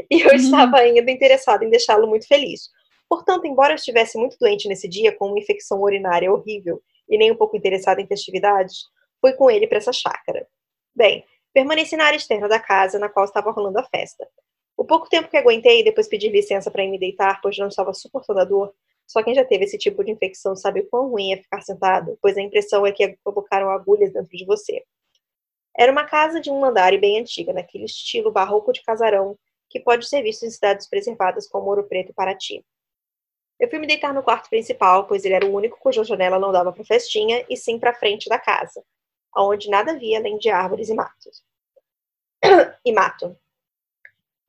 E 0.10 0.22
eu 0.22 0.30
uhum. 0.30 0.36
estava 0.36 0.78
ainda 0.78 1.12
interessada 1.12 1.66
em 1.66 1.70
deixá-lo 1.70 2.08
muito 2.08 2.28
feliz. 2.28 2.70
Portanto, 3.10 3.46
embora 3.46 3.74
eu 3.74 3.75
estivesse 3.75 4.18
muito 4.18 4.38
doente 4.39 4.68
nesse 4.68 4.88
dia, 4.88 5.12
com 5.12 5.28
uma 5.28 5.39
infecção 5.39 5.82
urinária 5.82 6.32
horrível 6.32 6.80
e 7.10 7.18
nem 7.18 7.32
um 7.32 7.36
pouco 7.36 7.58
interessada 7.58 8.00
em 8.00 8.08
festividades, 8.08 8.84
fui 9.20 9.34
com 9.34 9.50
ele 9.50 9.68
para 9.68 9.80
essa 9.80 9.92
chácara. 9.92 10.48
Bem, 10.96 11.25
permaneci 11.54 11.98
na 11.98 12.06
área 12.06 12.18
externa 12.18 12.48
da 12.48 12.60
casa 12.60 13.00
na 13.00 13.10
qual 13.10 13.25
estava 13.25 13.51
rolando 13.51 13.80
a 13.80 13.84
festa. 13.84 14.28
O 14.80 14.86
pouco 14.86 15.10
tempo 15.10 15.28
que 15.28 15.36
aguentei, 15.36 15.84
depois 15.84 16.08
pedi 16.08 16.30
licença 16.30 16.72
para 16.72 16.86
ir 16.86 16.90
me 16.90 16.98
deitar, 16.98 17.42
pois 17.42 17.58
não 17.58 17.68
estava 17.68 17.94
suportando 17.94 18.40
a 18.40 18.46
dor, 18.46 18.74
só 19.06 19.22
quem 19.22 19.36
já 19.36 19.44
teve 19.44 19.66
esse 19.66 19.78
tipo 19.78 20.02
de 20.06 20.12
infecção 20.12 20.56
sabe 20.56 20.80
o 20.80 20.88
quão 20.88 21.10
ruim 21.10 21.34
é 21.34 21.36
ficar 21.36 21.60
sentado, 21.60 22.18
pois 22.22 22.38
a 22.38 22.42
impressão 22.42 22.86
é 22.86 22.92
que 22.94 23.18
colocaram 23.22 23.70
agulhas 23.72 24.14
dentro 24.14 24.38
de 24.38 24.46
você. 24.46 24.82
Era 25.78 25.92
uma 25.92 26.06
casa 26.06 26.40
de 26.40 26.50
um 26.50 26.64
andar 26.64 26.94
e 26.94 26.98
bem 26.98 27.20
antiga, 27.20 27.52
naquele 27.52 27.84
estilo 27.84 28.32
barroco 28.32 28.72
de 28.72 28.82
casarão 28.82 29.38
que 29.70 29.82
pode 29.82 30.08
ser 30.08 30.22
visto 30.24 30.46
em 30.46 30.50
cidades 30.50 30.88
preservadas 30.88 31.46
como 31.46 31.68
Ouro 31.68 31.84
Preto 31.84 32.12
e 32.12 32.14
Paraty. 32.14 32.66
Eu 33.60 33.70
fui 33.70 33.80
me 33.80 33.88
deitar 33.88 34.14
no 34.14 34.24
quarto 34.24 34.50
principal, 34.50 35.08
pois 35.08 35.26
ele 35.26 35.34
era 35.34 35.46
o 35.46 35.54
único 35.54 35.78
cuja 35.78 36.06
janela 36.06 36.40
não 36.40 36.54
dava 36.54 36.72
para 36.72 36.86
festinha, 36.86 37.46
e 37.50 37.58
sim 37.58 37.78
para 37.78 37.94
frente 37.94 38.30
da 38.30 38.40
casa, 38.40 38.82
onde 39.36 39.70
nada 39.70 39.92
havia 39.92 40.20
além 40.20 40.38
de 40.38 40.50
árvores 40.50 40.88
e 40.88 40.94
matos. 40.94 41.44
e 42.86 42.94
mato. 42.94 43.38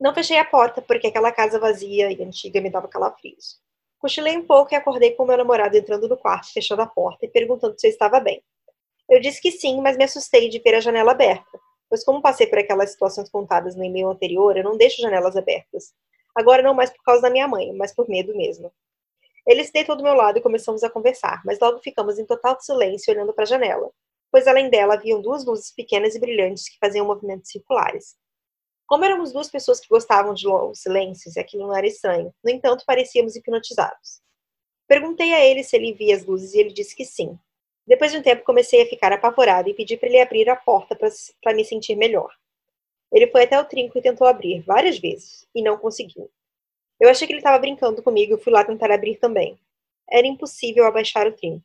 Não 0.01 0.15
fechei 0.15 0.39
a 0.39 0.43
porta, 0.43 0.81
porque 0.81 1.05
aquela 1.05 1.31
casa 1.31 1.59
vazia 1.59 2.11
e 2.11 2.23
antiga 2.23 2.59
me 2.59 2.71
dava 2.71 2.87
calafrios. 2.87 3.59
Cochilei 3.99 4.35
um 4.35 4.43
pouco 4.43 4.73
e 4.73 4.75
acordei 4.75 5.11
com 5.11 5.23
meu 5.23 5.37
namorado 5.37 5.77
entrando 5.77 6.09
no 6.09 6.17
quarto, 6.17 6.51
fechando 6.51 6.81
a 6.81 6.87
porta 6.87 7.27
e 7.27 7.29
perguntando 7.29 7.79
se 7.79 7.85
eu 7.85 7.91
estava 7.91 8.19
bem. 8.19 8.43
Eu 9.07 9.21
disse 9.21 9.39
que 9.39 9.51
sim, 9.51 9.79
mas 9.79 9.95
me 9.95 10.03
assustei 10.03 10.49
de 10.49 10.57
ver 10.57 10.73
a 10.73 10.79
janela 10.79 11.11
aberta, 11.11 11.59
pois 11.87 12.03
como 12.03 12.19
passei 12.19 12.47
por 12.47 12.57
aquelas 12.57 12.93
situações 12.93 13.29
contadas 13.29 13.75
no 13.75 13.83
e-mail 13.83 14.09
anterior, 14.09 14.57
eu 14.57 14.63
não 14.63 14.75
deixo 14.75 15.03
janelas 15.03 15.37
abertas. 15.37 15.93
Agora 16.33 16.63
não 16.63 16.73
mais 16.73 16.89
por 16.89 17.03
causa 17.03 17.21
da 17.21 17.29
minha 17.29 17.47
mãe, 17.47 17.71
mas 17.73 17.93
por 17.93 18.09
medo 18.09 18.35
mesmo. 18.35 18.73
Ele 19.45 19.63
se 19.63 19.71
deitou 19.71 19.95
do 19.95 20.01
meu 20.01 20.15
lado 20.15 20.39
e 20.39 20.41
começamos 20.41 20.83
a 20.83 20.89
conversar, 20.89 21.43
mas 21.45 21.59
logo 21.59 21.77
ficamos 21.77 22.17
em 22.17 22.25
total 22.25 22.59
silêncio 22.59 23.13
olhando 23.13 23.33
para 23.33 23.43
a 23.43 23.47
janela, 23.47 23.91
pois 24.31 24.47
além 24.47 24.67
dela 24.67 24.95
haviam 24.95 25.21
duas 25.21 25.45
luzes 25.45 25.71
pequenas 25.71 26.15
e 26.15 26.19
brilhantes 26.19 26.69
que 26.69 26.79
faziam 26.79 27.05
movimentos 27.05 27.51
circulares. 27.51 28.19
Como 28.91 29.05
éramos 29.05 29.31
duas 29.31 29.49
pessoas 29.49 29.79
que 29.79 29.87
gostavam 29.87 30.33
de 30.33 30.45
longos 30.45 30.79
silêncios, 30.79 31.37
aquilo 31.37 31.65
não 31.65 31.73
era 31.73 31.87
estranho. 31.87 32.33
No 32.43 32.51
entanto, 32.51 32.83
parecíamos 32.85 33.37
hipnotizados. 33.37 34.19
Perguntei 34.85 35.33
a 35.33 35.39
ele 35.39 35.63
se 35.63 35.77
ele 35.77 35.93
via 35.93 36.13
as 36.13 36.25
luzes 36.25 36.53
e 36.53 36.59
ele 36.59 36.73
disse 36.73 36.93
que 36.93 37.05
sim. 37.05 37.39
Depois 37.87 38.11
de 38.11 38.17
um 38.17 38.21
tempo, 38.21 38.43
comecei 38.43 38.81
a 38.81 38.85
ficar 38.85 39.13
apavorada 39.13 39.69
e 39.69 39.73
pedi 39.73 39.95
para 39.95 40.09
ele 40.09 40.19
abrir 40.19 40.49
a 40.49 40.57
porta 40.57 40.93
para 40.93 41.55
me 41.55 41.63
sentir 41.63 41.95
melhor. 41.95 42.35
Ele 43.13 43.27
foi 43.27 43.43
até 43.43 43.57
o 43.57 43.63
trinco 43.63 43.97
e 43.97 44.01
tentou 44.01 44.27
abrir 44.27 44.59
várias 44.59 44.99
vezes, 44.99 45.47
e 45.55 45.63
não 45.63 45.77
conseguiu. 45.77 46.29
Eu 46.99 47.09
achei 47.09 47.25
que 47.25 47.31
ele 47.31 47.39
estava 47.39 47.59
brincando 47.59 48.03
comigo 48.03 48.35
e 48.35 48.43
fui 48.43 48.51
lá 48.51 48.65
tentar 48.65 48.91
abrir 48.91 49.15
também. 49.15 49.57
Era 50.09 50.27
impossível 50.27 50.83
abaixar 50.85 51.25
o 51.27 51.31
trinco. 51.31 51.63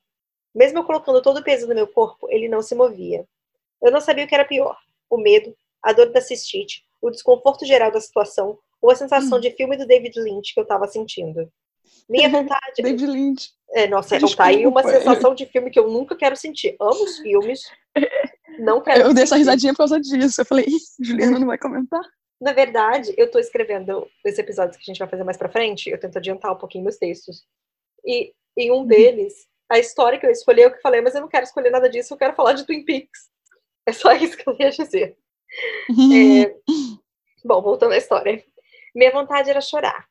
Mesmo 0.54 0.78
eu 0.78 0.85
colocando 0.85 1.21
todo 1.21 1.38
o 1.38 1.42
peso 1.42 1.66
no 1.66 1.75
meu 1.75 1.88
corpo, 1.88 2.30
ele 2.30 2.47
não 2.47 2.62
se 2.62 2.76
movia. 2.76 3.26
Eu 3.83 3.90
não 3.90 4.00
sabia 4.00 4.25
o 4.25 4.28
que 4.28 4.35
era 4.37 4.45
pior: 4.45 4.78
o 5.11 5.18
medo, 5.18 5.56
a 5.83 5.92
dor 5.92 6.12
da 6.12 6.21
cistite, 6.21 6.86
o 7.00 7.11
desconforto 7.11 7.65
geral 7.65 7.91
da 7.91 8.00
situação 8.00 8.59
ou 8.81 8.91
a 8.91 8.97
sensação 8.97 9.38
hum. 9.38 9.41
de 9.41 9.50
filme 9.50 9.76
do 9.76 9.87
David 9.87 10.19
Lynch 10.21 10.55
que 10.55 10.61
eu 10.61 10.65
estava 10.65 10.87
sentindo. 10.87 11.50
Minha 12.09 12.29
vontade. 12.31 12.83
David 12.83 13.07
Lynch. 13.07 13.50
É, 13.71 13.87
nossa, 13.87 14.19
Desculpa. 14.19 14.37
tá 14.37 14.45
aí 14.45 14.67
uma 14.67 14.83
sensação 14.83 15.35
de 15.35 15.47
filme 15.47 15.71
que 15.71 15.79
eu 15.79 15.88
nunca 15.88 16.17
quero 16.17 16.37
sentir. 16.37 16.76
Amo 16.81 17.05
os 17.05 17.19
filmes. 17.19 17.62
Não 18.59 18.81
quero. 18.81 19.03
Eu 19.03 19.15
dei 19.15 19.25
essa 19.25 19.37
risadinha 19.37 19.73
por 19.73 19.79
causa 19.79 20.00
disso. 20.00 20.41
Eu 20.41 20.47
falei, 20.47 20.67
Juliana 21.00 21.38
não 21.38 21.47
vai 21.47 21.59
comentar. 21.59 22.03
Na 22.41 22.53
verdade, 22.53 23.15
eu 23.17 23.31
tô 23.31 23.38
escrevendo 23.38 24.07
esse 24.25 24.41
episódio 24.41 24.79
que 24.79 24.85
a 24.85 24.93
gente 24.93 24.99
vai 24.99 25.09
fazer 25.09 25.25
mais 25.25 25.37
pra 25.37 25.49
frente, 25.49 25.88
eu 25.88 25.99
tento 25.99 26.19
adiantar 26.19 26.53
um 26.53 26.59
pouquinho 26.59 26.85
meus 26.85 26.99
textos. 26.99 27.45
E 28.05 28.33
em 28.57 28.71
um 28.71 28.76
uhum. 28.76 28.87
deles, 28.87 29.47
a 29.71 29.79
história 29.79 30.19
que 30.19 30.26
eu 30.26 30.31
escolhi, 30.31 30.62
eu 30.62 30.71
que 30.71 30.81
falei, 30.81 31.00
mas 31.00 31.15
eu 31.15 31.23
não 31.23 31.29
quero 31.29 31.45
escolher 31.45 31.71
nada 31.71 31.88
disso, 31.88 32.12
eu 32.12 32.19
quero 32.19 32.35
falar 32.35 32.53
de 32.53 32.65
Twin 32.65 32.85
Peaks. 32.85 33.31
É 33.87 33.93
só 33.93 34.12
isso 34.12 34.37
que 34.37 34.49
eu 34.49 34.57
ia 34.59 34.71
dizer. 34.71 35.17
É... 35.91 36.57
Bom, 37.45 37.62
voltando 37.62 37.93
à 37.93 37.97
história. 37.97 38.43
Minha 38.95 39.12
vontade 39.12 39.50
era 39.50 39.61
chorar, 39.61 40.07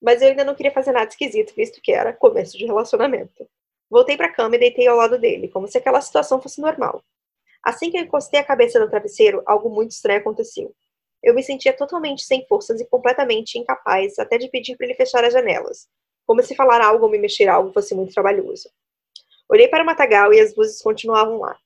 mas 0.00 0.22
eu 0.22 0.28
ainda 0.28 0.44
não 0.44 0.54
queria 0.54 0.70
fazer 0.70 0.92
nada 0.92 1.08
esquisito, 1.08 1.54
visto 1.54 1.80
que 1.82 1.92
era 1.92 2.12
começo 2.12 2.56
de 2.56 2.66
relacionamento. 2.66 3.48
Voltei 3.90 4.16
para 4.16 4.26
a 4.26 4.32
cama 4.32 4.56
e 4.56 4.58
deitei 4.58 4.86
ao 4.86 4.96
lado 4.96 5.18
dele, 5.18 5.48
como 5.48 5.66
se 5.66 5.78
aquela 5.78 6.00
situação 6.00 6.40
fosse 6.40 6.60
normal. 6.60 7.02
Assim 7.62 7.90
que 7.90 7.96
eu 7.98 8.02
encostei 8.02 8.38
a 8.38 8.44
cabeça 8.44 8.78
no 8.78 8.88
travesseiro, 8.88 9.42
algo 9.46 9.68
muito 9.68 9.92
estranho 9.92 10.20
aconteceu. 10.20 10.74
Eu 11.22 11.34
me 11.34 11.42
sentia 11.42 11.72
totalmente 11.72 12.22
sem 12.22 12.46
forças 12.46 12.80
e 12.80 12.86
completamente 12.86 13.58
incapaz 13.58 14.18
até 14.18 14.38
de 14.38 14.48
pedir 14.48 14.76
para 14.76 14.86
ele 14.86 14.94
fechar 14.94 15.24
as 15.24 15.32
janelas, 15.32 15.88
como 16.26 16.42
se 16.42 16.54
falar 16.54 16.80
algo 16.80 17.06
ou 17.06 17.10
me 17.10 17.18
mexer 17.18 17.48
algo 17.48 17.72
fosse 17.72 17.94
muito 17.94 18.14
trabalhoso. 18.14 18.70
Olhei 19.48 19.66
para 19.66 19.82
o 19.82 19.86
matagal 19.86 20.32
e 20.32 20.40
as 20.40 20.54
luzes 20.54 20.80
continuavam 20.82 21.38
lá. 21.38 21.56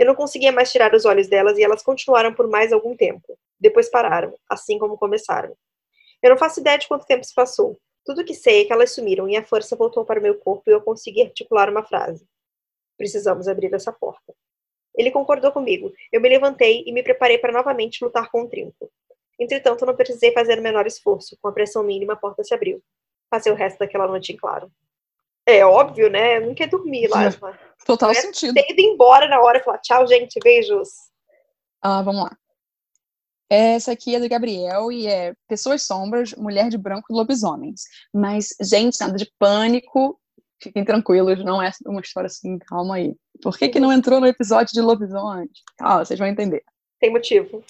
Eu 0.00 0.06
não 0.06 0.14
conseguia 0.14 0.50
mais 0.50 0.72
tirar 0.72 0.94
os 0.94 1.04
olhos 1.04 1.28
delas 1.28 1.58
e 1.58 1.62
elas 1.62 1.82
continuaram 1.82 2.32
por 2.32 2.48
mais 2.48 2.72
algum 2.72 2.96
tempo. 2.96 3.38
Depois 3.60 3.90
pararam, 3.90 4.34
assim 4.48 4.78
como 4.78 4.96
começaram. 4.96 5.54
Eu 6.22 6.30
não 6.30 6.38
faço 6.38 6.58
ideia 6.58 6.78
de 6.78 6.88
quanto 6.88 7.04
tempo 7.04 7.22
se 7.22 7.34
passou. 7.34 7.78
Tudo 8.02 8.24
que 8.24 8.32
sei 8.32 8.62
é 8.62 8.64
que 8.64 8.72
elas 8.72 8.94
sumiram 8.94 9.28
e 9.28 9.36
a 9.36 9.44
força 9.44 9.76
voltou 9.76 10.02
para 10.02 10.18
o 10.18 10.22
meu 10.22 10.38
corpo 10.38 10.62
e 10.66 10.72
eu 10.72 10.80
consegui 10.80 11.20
articular 11.20 11.68
uma 11.68 11.84
frase. 11.84 12.26
Precisamos 12.96 13.46
abrir 13.46 13.74
essa 13.74 13.92
porta. 13.92 14.32
Ele 14.96 15.10
concordou 15.10 15.52
comigo. 15.52 15.92
Eu 16.10 16.22
me 16.22 16.30
levantei 16.30 16.82
e 16.86 16.92
me 16.94 17.02
preparei 17.02 17.36
para 17.36 17.52
novamente 17.52 18.02
lutar 18.02 18.30
com 18.30 18.44
o 18.44 18.48
trinco. 18.48 18.90
Entretanto, 19.38 19.84
não 19.84 19.94
precisei 19.94 20.32
fazer 20.32 20.60
o 20.60 20.62
menor 20.62 20.86
esforço. 20.86 21.36
Com 21.42 21.48
a 21.48 21.52
pressão 21.52 21.82
mínima, 21.82 22.14
a 22.14 22.16
porta 22.16 22.42
se 22.42 22.54
abriu. 22.54 22.82
Passei 23.28 23.52
o 23.52 23.54
resto 23.54 23.78
daquela 23.78 24.06
noite 24.06 24.32
em 24.32 24.36
claro. 24.38 24.72
É 25.44 25.62
óbvio, 25.62 26.08
né? 26.08 26.38
Eu 26.38 26.46
não 26.46 26.54
quer 26.54 26.68
dormir 26.68 27.06
lá. 27.06 27.28
Total 27.86 28.14
sentido. 28.14 28.54
Ter 28.54 28.70
ido 28.70 28.80
embora 28.80 29.28
na 29.28 29.40
hora 29.40 29.58
e 29.58 29.62
falar 29.62 29.78
tchau, 29.78 30.06
gente, 30.06 30.38
beijos. 30.42 30.88
Ah, 31.82 32.02
vamos 32.02 32.24
lá. 32.24 32.36
Essa 33.48 33.92
aqui 33.92 34.14
é 34.14 34.20
do 34.20 34.28
Gabriel 34.28 34.92
e 34.92 35.08
é 35.08 35.34
Pessoas 35.48 35.82
Sombras, 35.82 36.32
Mulher 36.34 36.68
de 36.68 36.78
Branco 36.78 37.06
e 37.10 37.14
Lobisomens. 37.14 37.82
Mas, 38.14 38.54
gente, 38.60 39.00
nada 39.00 39.16
de 39.16 39.28
pânico. 39.38 40.20
Fiquem 40.62 40.84
tranquilos, 40.84 41.42
não 41.42 41.60
é 41.60 41.72
uma 41.86 42.00
história 42.00 42.26
assim, 42.26 42.58
calma 42.58 42.96
aí. 42.96 43.16
Por 43.42 43.58
que, 43.58 43.70
que 43.70 43.80
não 43.80 43.92
entrou 43.92 44.20
no 44.20 44.26
episódio 44.26 44.74
de 44.74 44.80
lobisomens? 44.80 45.50
Ah, 45.80 45.98
vocês 45.98 46.18
vão 46.18 46.28
entender. 46.28 46.62
Tem 47.00 47.10
motivo. 47.10 47.64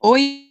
Oi, 0.00 0.48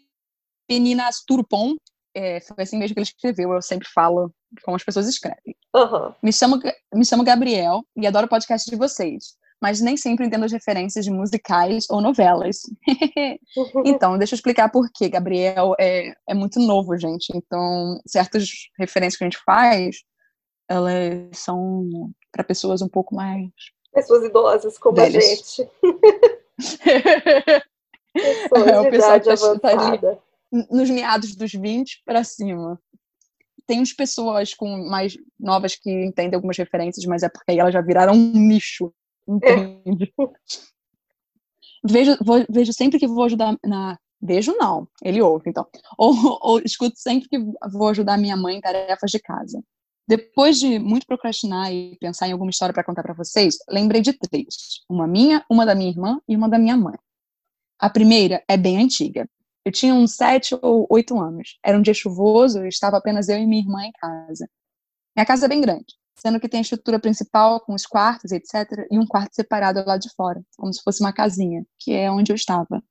meninas 0.69 1.21
Turpon. 1.27 1.75
É, 2.15 2.39
foi 2.39 2.63
assim 2.63 2.77
mesmo 2.77 2.95
que 2.95 3.01
ele 3.01 3.07
escreveu, 3.07 3.51
eu 3.51 3.61
sempre 3.61 3.87
falo 3.87 4.33
como 4.63 4.75
as 4.75 4.83
pessoas 4.83 5.07
escrevem. 5.07 5.55
Uhum. 5.75 6.13
Me, 6.21 6.33
chamo, 6.33 6.59
me 6.93 7.05
chamo 7.05 7.23
Gabriel 7.23 7.83
e 7.95 8.05
adoro 8.05 8.25
o 8.25 8.29
podcast 8.29 8.69
de 8.69 8.75
vocês, 8.75 9.35
mas 9.61 9.79
nem 9.79 9.95
sempre 9.95 10.25
entendo 10.25 10.45
as 10.45 10.51
referências 10.51 11.05
de 11.05 11.11
musicais 11.11 11.85
ou 11.89 12.01
novelas. 12.01 12.61
então, 13.85 14.17
deixa 14.17 14.33
eu 14.33 14.37
explicar 14.37 14.69
por 14.69 14.89
quê. 14.93 15.09
Gabriel 15.09 15.75
é, 15.79 16.13
é 16.27 16.33
muito 16.33 16.59
novo, 16.59 16.97
gente, 16.97 17.29
então 17.35 17.99
certas 18.05 18.49
referências 18.77 19.17
que 19.17 19.23
a 19.23 19.29
gente 19.29 19.43
faz 19.45 19.97
elas 20.71 21.37
são 21.37 22.13
para 22.31 22.45
pessoas 22.45 22.81
um 22.81 22.87
pouco 22.87 23.13
mais. 23.13 23.49
Pessoas 23.93 24.23
idosas 24.23 24.77
como 24.77 24.95
velhas. 24.95 25.23
a 25.23 25.27
gente. 25.27 25.69
pessoas 28.13 28.67
é, 28.67 28.79
o 28.79 28.89
pessoal 28.89 29.59
tá, 29.59 29.59
tá 29.59 29.69
ali 29.69 29.99
nos 30.69 30.89
meados 30.89 31.35
dos 31.35 31.51
20 31.51 32.03
para 32.05 32.23
cima. 32.23 32.79
Tem 33.71 33.79
uns 33.79 33.93
pessoas 33.93 34.53
com 34.53 34.85
mais 34.89 35.17
novas 35.39 35.77
que 35.77 35.89
entendem 35.89 36.35
algumas 36.35 36.57
referências, 36.57 37.05
mas 37.05 37.23
é 37.23 37.29
porque 37.29 37.51
aí 37.51 37.57
elas 37.57 37.71
já 37.71 37.79
viraram 37.79 38.13
um 38.13 38.33
nicho, 38.33 38.93
entende? 39.25 40.13
É. 40.19 40.25
vejo, 41.89 42.17
vou, 42.21 42.45
vejo 42.49 42.73
sempre 42.73 42.99
que 42.99 43.07
vou 43.07 43.23
ajudar 43.23 43.55
na 43.65 43.97
vejo 44.21 44.53
não, 44.57 44.89
ele 45.01 45.21
ouve, 45.21 45.49
então. 45.49 45.65
Ou, 45.97 46.13
ou 46.41 46.59
escuto 46.59 46.99
sempre 46.99 47.29
que 47.29 47.39
vou 47.71 47.87
ajudar 47.87 48.17
minha 48.17 48.35
mãe 48.35 48.57
em 48.57 48.61
tarefas 48.61 49.09
de 49.09 49.19
casa. 49.19 49.63
Depois 50.05 50.59
de 50.59 50.77
muito 50.77 51.07
procrastinar 51.07 51.71
e 51.71 51.95
pensar 51.97 52.27
em 52.27 52.33
alguma 52.33 52.51
história 52.51 52.73
para 52.73 52.83
contar 52.83 53.03
para 53.03 53.13
vocês, 53.13 53.55
lembrei 53.69 54.01
de 54.01 54.11
três: 54.11 54.83
uma 54.89 55.07
minha, 55.07 55.45
uma 55.49 55.65
da 55.65 55.73
minha 55.73 55.91
irmã 55.91 56.19
e 56.27 56.35
uma 56.35 56.49
da 56.49 56.59
minha 56.59 56.75
mãe. 56.75 56.97
A 57.79 57.89
primeira 57.89 58.43
é 58.49 58.57
bem 58.57 58.79
antiga. 58.79 59.29
Eu 59.63 59.71
tinha 59.71 59.93
uns 59.93 60.15
sete 60.15 60.57
ou 60.61 60.87
oito 60.89 61.19
anos. 61.19 61.59
Era 61.63 61.77
um 61.77 61.81
dia 61.81 61.93
chuvoso 61.93 62.63
e 62.65 62.69
estava 62.69 62.97
apenas 62.97 63.29
eu 63.29 63.37
e 63.37 63.45
minha 63.45 63.61
irmã 63.61 63.83
em 63.83 63.91
casa. 63.91 64.49
Minha 65.15 65.25
casa 65.25 65.45
é 65.45 65.49
bem 65.49 65.61
grande, 65.61 65.93
sendo 66.15 66.39
que 66.39 66.49
tem 66.49 66.59
a 66.59 66.61
estrutura 66.61 66.99
principal 66.99 67.59
com 67.59 67.73
os 67.73 67.85
quartos, 67.85 68.31
etc., 68.31 68.87
e 68.89 68.97
um 68.97 69.05
quarto 69.05 69.35
separado 69.35 69.83
lá 69.85 69.97
de 69.97 70.09
fora, 70.15 70.41
como 70.57 70.73
se 70.73 70.81
fosse 70.81 71.01
uma 71.01 71.13
casinha, 71.13 71.65
que 71.77 71.93
é 71.93 72.09
onde 72.09 72.31
eu 72.31 72.35
estava. 72.35 72.81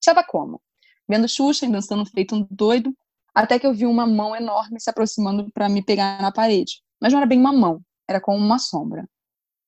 Estava 0.00 0.24
como? 0.24 0.62
Vendo 1.08 1.28
Xuxa 1.28 1.66
e 1.66 1.70
dançando 1.70 2.06
feito 2.06 2.34
um 2.34 2.46
doido, 2.50 2.96
até 3.34 3.58
que 3.58 3.66
eu 3.66 3.74
vi 3.74 3.84
uma 3.84 4.06
mão 4.06 4.34
enorme 4.34 4.80
se 4.80 4.88
aproximando 4.88 5.50
para 5.52 5.68
me 5.68 5.82
pegar 5.82 6.22
na 6.22 6.32
parede. 6.32 6.80
Mas 7.00 7.12
não 7.12 7.18
era 7.18 7.26
bem 7.26 7.38
uma 7.38 7.52
mão, 7.52 7.82
era 8.08 8.20
como 8.20 8.38
uma 8.38 8.58
sombra. 8.58 9.06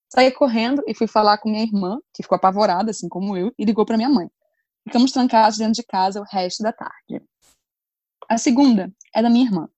Saí 0.08 0.30
correndo 0.30 0.82
e 0.86 0.94
fui 0.94 1.06
falar 1.06 1.38
com 1.38 1.50
minha 1.50 1.64
irmã, 1.64 1.98
que 2.14 2.22
ficou 2.22 2.36
apavorada, 2.36 2.90
assim 2.92 3.08
como 3.08 3.36
eu, 3.36 3.52
e 3.58 3.64
ligou 3.64 3.84
para 3.84 3.96
minha 3.96 4.08
mãe. 4.08 4.30
Ficamos 4.86 5.10
trancados 5.10 5.58
dentro 5.58 5.74
de 5.74 5.82
casa 5.82 6.20
o 6.20 6.24
resto 6.24 6.62
da 6.62 6.72
tarde. 6.72 7.20
A 8.28 8.38
segunda 8.38 8.92
é 9.14 9.20
da 9.20 9.28
minha 9.28 9.44
irmã. 9.44 9.68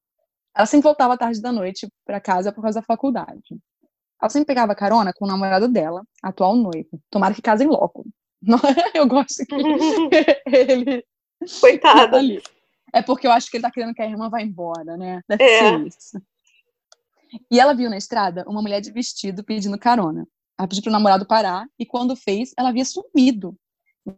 Ela 0.54 0.66
sempre 0.66 0.84
voltava 0.84 1.16
tarde 1.16 1.40
da 1.40 1.50
noite 1.50 1.88
para 2.04 2.20
casa 2.20 2.52
por 2.52 2.60
causa 2.60 2.80
da 2.80 2.86
faculdade. 2.86 3.58
Ela 4.20 4.28
sempre 4.28 4.46
pegava 4.46 4.74
carona 4.74 5.12
com 5.12 5.24
o 5.24 5.28
namorado 5.28 5.68
dela, 5.68 6.04
atual 6.22 6.56
noivo. 6.56 7.00
Tomara 7.10 7.34
que 7.34 7.40
casem 7.40 7.68
logo. 7.68 8.04
Eu 8.94 9.06
gosto 9.06 9.44
que 9.46 9.54
ele. 10.46 11.04
Coitado. 11.60 12.16
Ali. 12.16 12.42
É 12.92 13.02
porque 13.02 13.26
eu 13.26 13.32
acho 13.32 13.50
que 13.50 13.58
ele 13.58 13.62
tá 13.62 13.70
querendo 13.70 13.94
que 13.94 14.00
a 14.00 14.06
irmã 14.06 14.30
vá 14.30 14.40
embora, 14.40 14.96
né? 14.96 15.20
Deve 15.28 15.44
é. 15.44 15.78
isso. 15.80 16.20
E 17.50 17.60
ela 17.60 17.74
viu 17.74 17.90
na 17.90 17.98
estrada 17.98 18.44
uma 18.48 18.62
mulher 18.62 18.80
de 18.80 18.90
vestido 18.90 19.44
pedindo 19.44 19.78
carona. 19.78 20.26
Ela 20.58 20.66
pediu 20.66 20.82
pro 20.82 20.90
namorado 20.90 21.26
parar 21.26 21.66
e 21.78 21.84
quando 21.84 22.16
fez, 22.16 22.52
ela 22.56 22.70
havia 22.70 22.84
sumido. 22.84 23.54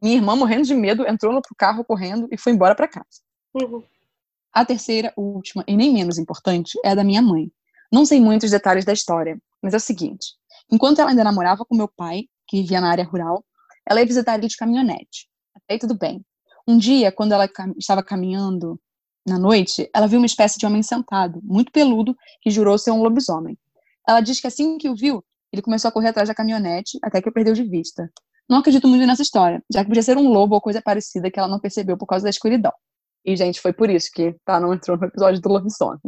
Minha 0.02 0.16
irmã, 0.16 0.36
morrendo 0.36 0.64
de 0.64 0.74
medo, 0.74 1.06
entrou 1.06 1.32
no 1.32 1.40
carro 1.56 1.84
correndo 1.84 2.28
e 2.30 2.38
foi 2.38 2.52
embora 2.52 2.74
para 2.74 2.88
casa. 2.88 3.20
Uhum. 3.54 3.82
A 4.52 4.64
terceira, 4.64 5.12
última 5.16 5.64
e 5.66 5.76
nem 5.76 5.92
menos 5.92 6.18
importante, 6.18 6.78
é 6.84 6.90
a 6.90 6.94
da 6.94 7.04
minha 7.04 7.22
mãe. 7.22 7.50
Não 7.92 8.04
sei 8.04 8.20
muitos 8.20 8.50
detalhes 8.50 8.84
da 8.84 8.92
história, 8.92 9.40
mas 9.62 9.74
é 9.74 9.76
o 9.76 9.80
seguinte: 9.80 10.34
enquanto 10.70 11.00
ela 11.00 11.10
ainda 11.10 11.24
namorava 11.24 11.64
com 11.64 11.76
meu 11.76 11.88
pai, 11.88 12.24
que 12.46 12.60
vivia 12.60 12.80
na 12.80 12.90
área 12.90 13.04
rural, 13.04 13.44
ela 13.88 14.00
ia 14.00 14.06
visitar 14.06 14.38
ele 14.38 14.48
de 14.48 14.56
caminhonete. 14.56 15.28
Até 15.54 15.74
aí 15.74 15.78
tudo 15.78 15.96
bem. 15.96 16.24
Um 16.66 16.78
dia, 16.78 17.10
quando 17.10 17.32
ela 17.32 17.48
cam 17.48 17.72
estava 17.76 18.02
caminhando 18.02 18.80
na 19.26 19.38
noite, 19.38 19.88
ela 19.94 20.06
viu 20.06 20.18
uma 20.18 20.26
espécie 20.26 20.58
de 20.58 20.66
homem 20.66 20.82
sentado, 20.82 21.40
muito 21.42 21.72
peludo, 21.72 22.16
que 22.40 22.50
jurou 22.50 22.78
ser 22.78 22.90
um 22.90 23.02
lobisomem. 23.02 23.58
Ela 24.08 24.20
diz 24.20 24.40
que 24.40 24.46
assim 24.46 24.78
que 24.78 24.88
o 24.88 24.94
viu, 24.94 25.24
ele 25.52 25.62
começou 25.62 25.88
a 25.88 25.92
correr 25.92 26.08
atrás 26.08 26.28
da 26.28 26.34
caminhonete 26.34 26.98
até 27.02 27.20
que 27.20 27.28
o 27.28 27.32
perdeu 27.32 27.54
de 27.54 27.64
vista. 27.64 28.10
Não 28.50 28.58
acredito 28.58 28.88
muito 28.88 29.06
nessa 29.06 29.22
história, 29.22 29.62
já 29.72 29.82
que 29.82 29.88
podia 29.88 30.02
ser 30.02 30.16
um 30.16 30.28
lobo 30.28 30.56
ou 30.56 30.60
coisa 30.60 30.82
parecida 30.82 31.30
que 31.30 31.38
ela 31.38 31.46
não 31.46 31.60
percebeu 31.60 31.96
por 31.96 32.06
causa 32.06 32.24
da 32.24 32.30
escuridão. 32.30 32.72
E, 33.24 33.36
gente, 33.36 33.60
foi 33.60 33.72
por 33.72 33.88
isso 33.88 34.10
que 34.12 34.34
tá, 34.44 34.58
não 34.58 34.74
entrou 34.74 34.96
no 34.96 35.06
episódio 35.06 35.40
do 35.40 35.48
Lobisomens. 35.48 36.00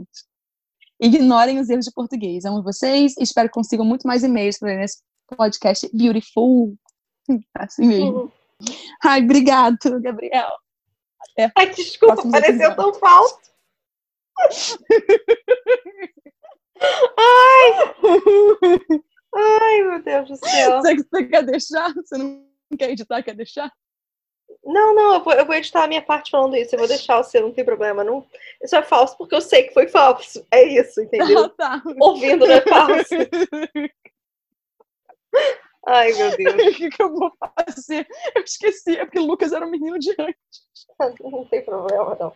Ignorem 1.01 1.61
os 1.61 1.71
erros 1.71 1.85
de 1.85 1.93
português. 1.93 2.45
Amo 2.45 2.61
vocês 2.61 3.17
e 3.17 3.23
espero 3.23 3.49
que 3.49 3.55
consigam 3.55 3.85
muito 3.85 4.09
mais 4.09 4.25
e-mails 4.25 4.59
para 4.59 4.75
nesse 4.77 4.99
podcast 5.37 5.89
beautiful. 5.95 6.75
Assim 7.55 7.87
mesmo. 7.87 8.23
Uhum. 8.23 8.31
Ai, 9.05 9.23
obrigado, 9.23 9.79
Gabriel. 10.01 10.51
Até 11.31 11.53
Ai, 11.57 11.71
desculpa, 11.71 12.29
pareceu 12.29 12.75
tão 12.75 12.93
falso. 12.95 13.39
Ai! 17.17 17.73
Ai, 19.35 19.83
meu 19.83 20.03
Deus 20.03 20.29
do 20.29 20.37
céu. 20.37 20.81
Você, 20.81 20.97
você 20.97 21.25
quer 21.25 21.45
deixar? 21.45 21.95
Você 21.95 22.19
não 22.19 22.47
quer 22.79 22.91
editar, 22.91 23.23
quer 23.23 23.35
deixar? 23.35 23.73
Não, 24.65 24.95
não, 24.95 25.15
eu 25.15 25.25
vou, 25.25 25.33
eu 25.33 25.47
vou, 25.47 25.55
editar 25.55 25.85
a 25.85 25.89
minha 25.89 26.03
parte 26.03 26.31
falando 26.31 26.57
isso. 26.57 26.75
Eu 26.75 26.79
vou 26.79 26.89
deixar 26.89 27.19
o 27.19 27.25
seu, 27.25 27.43
não 27.43 27.53
tem 27.53 27.65
problema. 27.65 28.05
Não, 28.05 28.27
isso 28.63 28.77
é 28.77 28.83
falso 28.83 29.17
porque 29.17 29.35
eu 29.35 29.41
sei 29.41 29.65
que 29.65 29.75
foi 29.75 29.89
falso. 29.89 30.47
É 30.51 30.63
isso, 30.63 31.01
entendeu? 31.01 31.45
Ah, 31.45 31.49
tá. 31.57 31.83
Ouvindo 32.01 32.47
não 32.47 32.55
é 32.55 32.61
falso. 32.61 33.15
Ai, 35.87 36.13
meu 36.13 36.31
Deus. 36.37 36.55
O 36.55 36.77
que, 36.77 36.91
que, 36.91 37.03
eu 37.03 37.13
vou 37.13 37.33
fazer? 37.39 38.07
Eu 38.35 38.43
esqueci, 38.43 38.97
é 38.97 39.05
porque 39.05 39.19
o 39.19 39.27
Lucas 39.27 39.53
era 39.53 39.67
um 39.67 39.71
menino 39.71 39.99
de 39.99 40.11
antes. 40.19 40.63
Não 41.21 41.45
tem 41.47 41.65
problema, 41.65 42.17
não. 42.19 42.33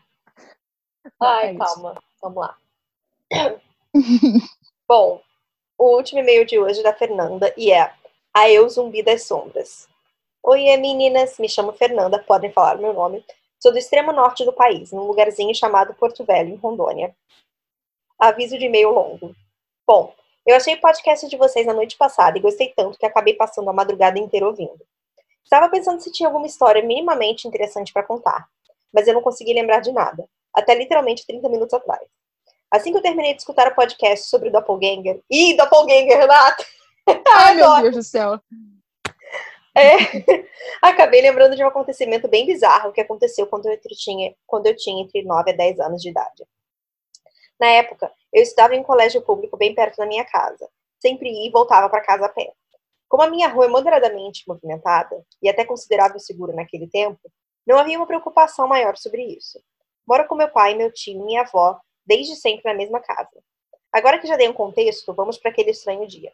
Ai, 1.20 1.56
calma. 1.56 2.02
Vamos 2.20 2.38
lá. 2.38 2.56
Bom, 4.88 5.22
o 5.78 5.96
último 5.96 6.20
e-mail 6.20 6.44
de 6.44 6.58
hoje 6.58 6.80
é 6.80 6.82
da 6.82 6.92
Fernanda 6.92 7.52
e 7.56 7.70
é 7.70 7.92
A 8.32 8.50
Eu 8.50 8.68
Zumbi 8.68 9.02
das 9.02 9.24
Sombras. 9.24 9.88
Oi, 10.42 10.76
meninas, 10.76 11.38
me 11.38 11.48
chamo 11.48 11.72
Fernanda, 11.72 12.18
podem 12.18 12.50
falar 12.50 12.78
meu 12.78 12.94
nome. 12.94 13.24
Sou 13.60 13.72
do 13.72 13.78
extremo 13.78 14.12
norte 14.12 14.44
do 14.44 14.52
país, 14.52 14.92
num 14.92 15.04
lugarzinho 15.04 15.54
chamado 15.54 15.94
Porto 15.94 16.24
Velho, 16.24 16.50
em 16.50 16.56
Rondônia. 16.56 17.14
Aviso 18.18 18.58
de 18.58 18.66
e-mail 18.66 18.90
longo. 18.90 19.34
Bom, 19.86 20.14
eu 20.46 20.56
achei 20.56 20.74
o 20.74 20.80
podcast 20.80 21.28
de 21.28 21.36
vocês 21.36 21.66
na 21.66 21.74
noite 21.74 21.96
passada 21.96 22.38
e 22.38 22.40
gostei 22.40 22.72
tanto 22.74 22.98
que 22.98 23.04
acabei 23.04 23.34
passando 23.34 23.68
a 23.68 23.72
madrugada 23.72 24.18
inteira 24.18 24.46
ouvindo. 24.46 24.80
Estava 25.44 25.68
pensando 25.68 26.00
se 26.00 26.10
tinha 26.10 26.28
alguma 26.28 26.46
história 26.46 26.82
minimamente 26.82 27.46
interessante 27.46 27.92
para 27.92 28.02
contar, 28.02 28.48
mas 28.92 29.06
eu 29.06 29.14
não 29.14 29.22
consegui 29.22 29.52
lembrar 29.52 29.80
de 29.80 29.92
nada, 29.92 30.26
até 30.54 30.74
literalmente 30.74 31.26
30 31.26 31.48
minutos 31.48 31.74
atrás. 31.74 32.15
Assim 32.76 32.92
que 32.92 32.98
eu 32.98 33.02
terminei 33.02 33.32
de 33.32 33.40
escutar 33.40 33.72
o 33.72 33.74
podcast 33.74 34.28
sobre 34.28 34.50
o 34.50 34.52
Doppelganger. 34.52 35.22
Ih, 35.30 35.56
Doppelganger, 35.56 36.18
Renata! 36.18 36.64
Ai, 37.34 37.54
meu 37.54 37.74
Deus 37.80 37.96
do 37.96 38.02
céu! 38.02 38.38
É, 39.74 39.96
acabei 40.82 41.22
lembrando 41.22 41.56
de 41.56 41.64
um 41.64 41.68
acontecimento 41.68 42.28
bem 42.28 42.46
bizarro 42.46 42.92
que 42.92 43.00
aconteceu 43.00 43.46
quando 43.46 43.66
eu, 43.66 43.78
tinha, 43.80 44.34
quando 44.46 44.66
eu 44.66 44.76
tinha 44.76 45.02
entre 45.02 45.22
9 45.22 45.50
a 45.50 45.54
10 45.54 45.80
anos 45.80 46.02
de 46.02 46.10
idade. 46.10 46.46
Na 47.58 47.68
época, 47.68 48.12
eu 48.30 48.42
estudava 48.42 48.74
em 48.74 48.80
um 48.80 48.84
colégio 48.84 49.22
público 49.22 49.56
bem 49.56 49.74
perto 49.74 49.96
da 49.96 50.06
minha 50.06 50.24
casa. 50.24 50.68
Sempre 51.00 51.30
ia 51.30 51.48
e 51.48 51.50
voltava 51.50 51.88
para 51.88 52.02
casa 52.02 52.26
a 52.26 52.28
pé. 52.28 52.52
Como 53.08 53.22
a 53.22 53.30
minha 53.30 53.48
rua 53.48 53.64
é 53.64 53.68
moderadamente 53.68 54.44
movimentada 54.46 55.24
e 55.42 55.48
até 55.48 55.64
considerável 55.64 56.18
segura 56.18 56.52
naquele 56.52 56.88
tempo, 56.88 57.20
não 57.66 57.78
havia 57.78 57.98
uma 57.98 58.06
preocupação 58.06 58.68
maior 58.68 58.96
sobre 58.96 59.22
isso. 59.22 59.58
Moro 60.06 60.26
com 60.26 60.34
meu 60.34 60.48
pai, 60.48 60.74
meu 60.74 60.92
tio 60.92 61.14
e 61.14 61.18
minha 61.18 61.40
avó 61.40 61.80
desde 62.06 62.36
sempre 62.36 62.62
na 62.64 62.74
mesma 62.74 63.00
casa. 63.00 63.42
Agora 63.92 64.18
que 64.18 64.26
já 64.26 64.36
dei 64.36 64.48
um 64.48 64.52
contexto, 64.52 65.12
vamos 65.12 65.38
para 65.38 65.50
aquele 65.50 65.70
estranho 65.70 66.06
dia. 66.06 66.32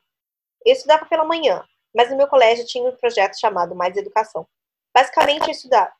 Eu 0.64 0.72
estudava 0.72 1.06
pela 1.06 1.24
manhã, 1.24 1.64
mas 1.94 2.10
no 2.10 2.16
meu 2.16 2.26
colégio 2.26 2.66
tinha 2.66 2.88
um 2.88 2.96
projeto 2.96 3.38
chamado 3.38 3.74
Mais 3.74 3.96
Educação. 3.96 4.46
Basicamente, 4.94 5.44
eu 5.44 5.50
estudava. 5.50 5.92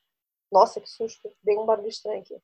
Nossa, 0.51 0.81
que 0.81 0.89
susto, 0.89 1.33
dei 1.43 1.57
um 1.57 1.65
barulho 1.65 1.89
estranho 1.89 2.21
aqui. 2.21 2.37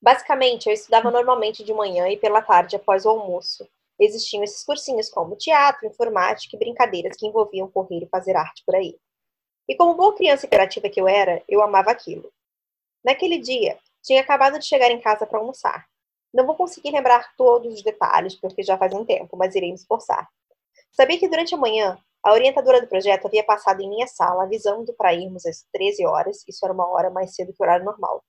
Basicamente, 0.00 0.66
eu 0.66 0.72
estudava 0.72 1.10
normalmente 1.10 1.62
de 1.62 1.72
manhã 1.72 2.08
e 2.08 2.16
pela 2.16 2.42
tarde 2.42 2.76
após 2.76 3.04
o 3.04 3.10
almoço. 3.10 3.68
Existiam 4.00 4.42
esses 4.42 4.64
cursinhos 4.64 5.08
como 5.08 5.36
teatro, 5.36 5.86
informática 5.86 6.56
e 6.56 6.58
brincadeiras 6.58 7.16
que 7.16 7.26
envolviam 7.26 7.70
correr 7.70 8.02
e 8.02 8.08
fazer 8.08 8.36
arte 8.36 8.64
por 8.66 8.74
aí. 8.74 8.98
E 9.68 9.76
como 9.76 9.94
boa 9.94 10.14
criança 10.16 10.46
imperativa 10.46 10.88
que 10.88 11.00
eu 11.00 11.06
era, 11.06 11.42
eu 11.48 11.62
amava 11.62 11.92
aquilo. 11.92 12.32
Naquele 13.04 13.38
dia, 13.38 13.78
tinha 14.02 14.20
acabado 14.20 14.58
de 14.58 14.66
chegar 14.66 14.90
em 14.90 15.00
casa 15.00 15.24
para 15.24 15.38
almoçar. 15.38 15.86
Não 16.32 16.46
vou 16.46 16.54
conseguir 16.54 16.90
lembrar 16.90 17.34
todos 17.36 17.74
os 17.74 17.82
detalhes, 17.82 18.34
porque 18.34 18.62
já 18.62 18.78
faz 18.78 18.92
um 18.94 19.04
tempo, 19.04 19.36
mas 19.36 19.54
irei 19.54 19.70
me 19.70 19.76
esforçar. 19.76 20.28
Sabia 20.92 21.18
que 21.18 21.28
durante 21.28 21.54
a 21.54 21.58
manhã, 21.58 21.98
a 22.22 22.32
orientadora 22.32 22.80
do 22.80 22.86
projeto 22.86 23.26
havia 23.26 23.44
passado 23.44 23.82
em 23.82 23.88
minha 23.88 24.06
sala 24.06 24.44
avisando 24.44 24.92
para 24.94 25.12
irmos 25.12 25.44
às 25.44 25.64
13 25.72 26.06
horas, 26.06 26.44
isso 26.46 26.64
era 26.64 26.72
uma 26.72 26.88
hora 26.88 27.10
mais 27.10 27.34
cedo 27.34 27.52
que 27.52 27.60
o 27.60 27.64
horário 27.64 27.84
normal. 27.84 28.22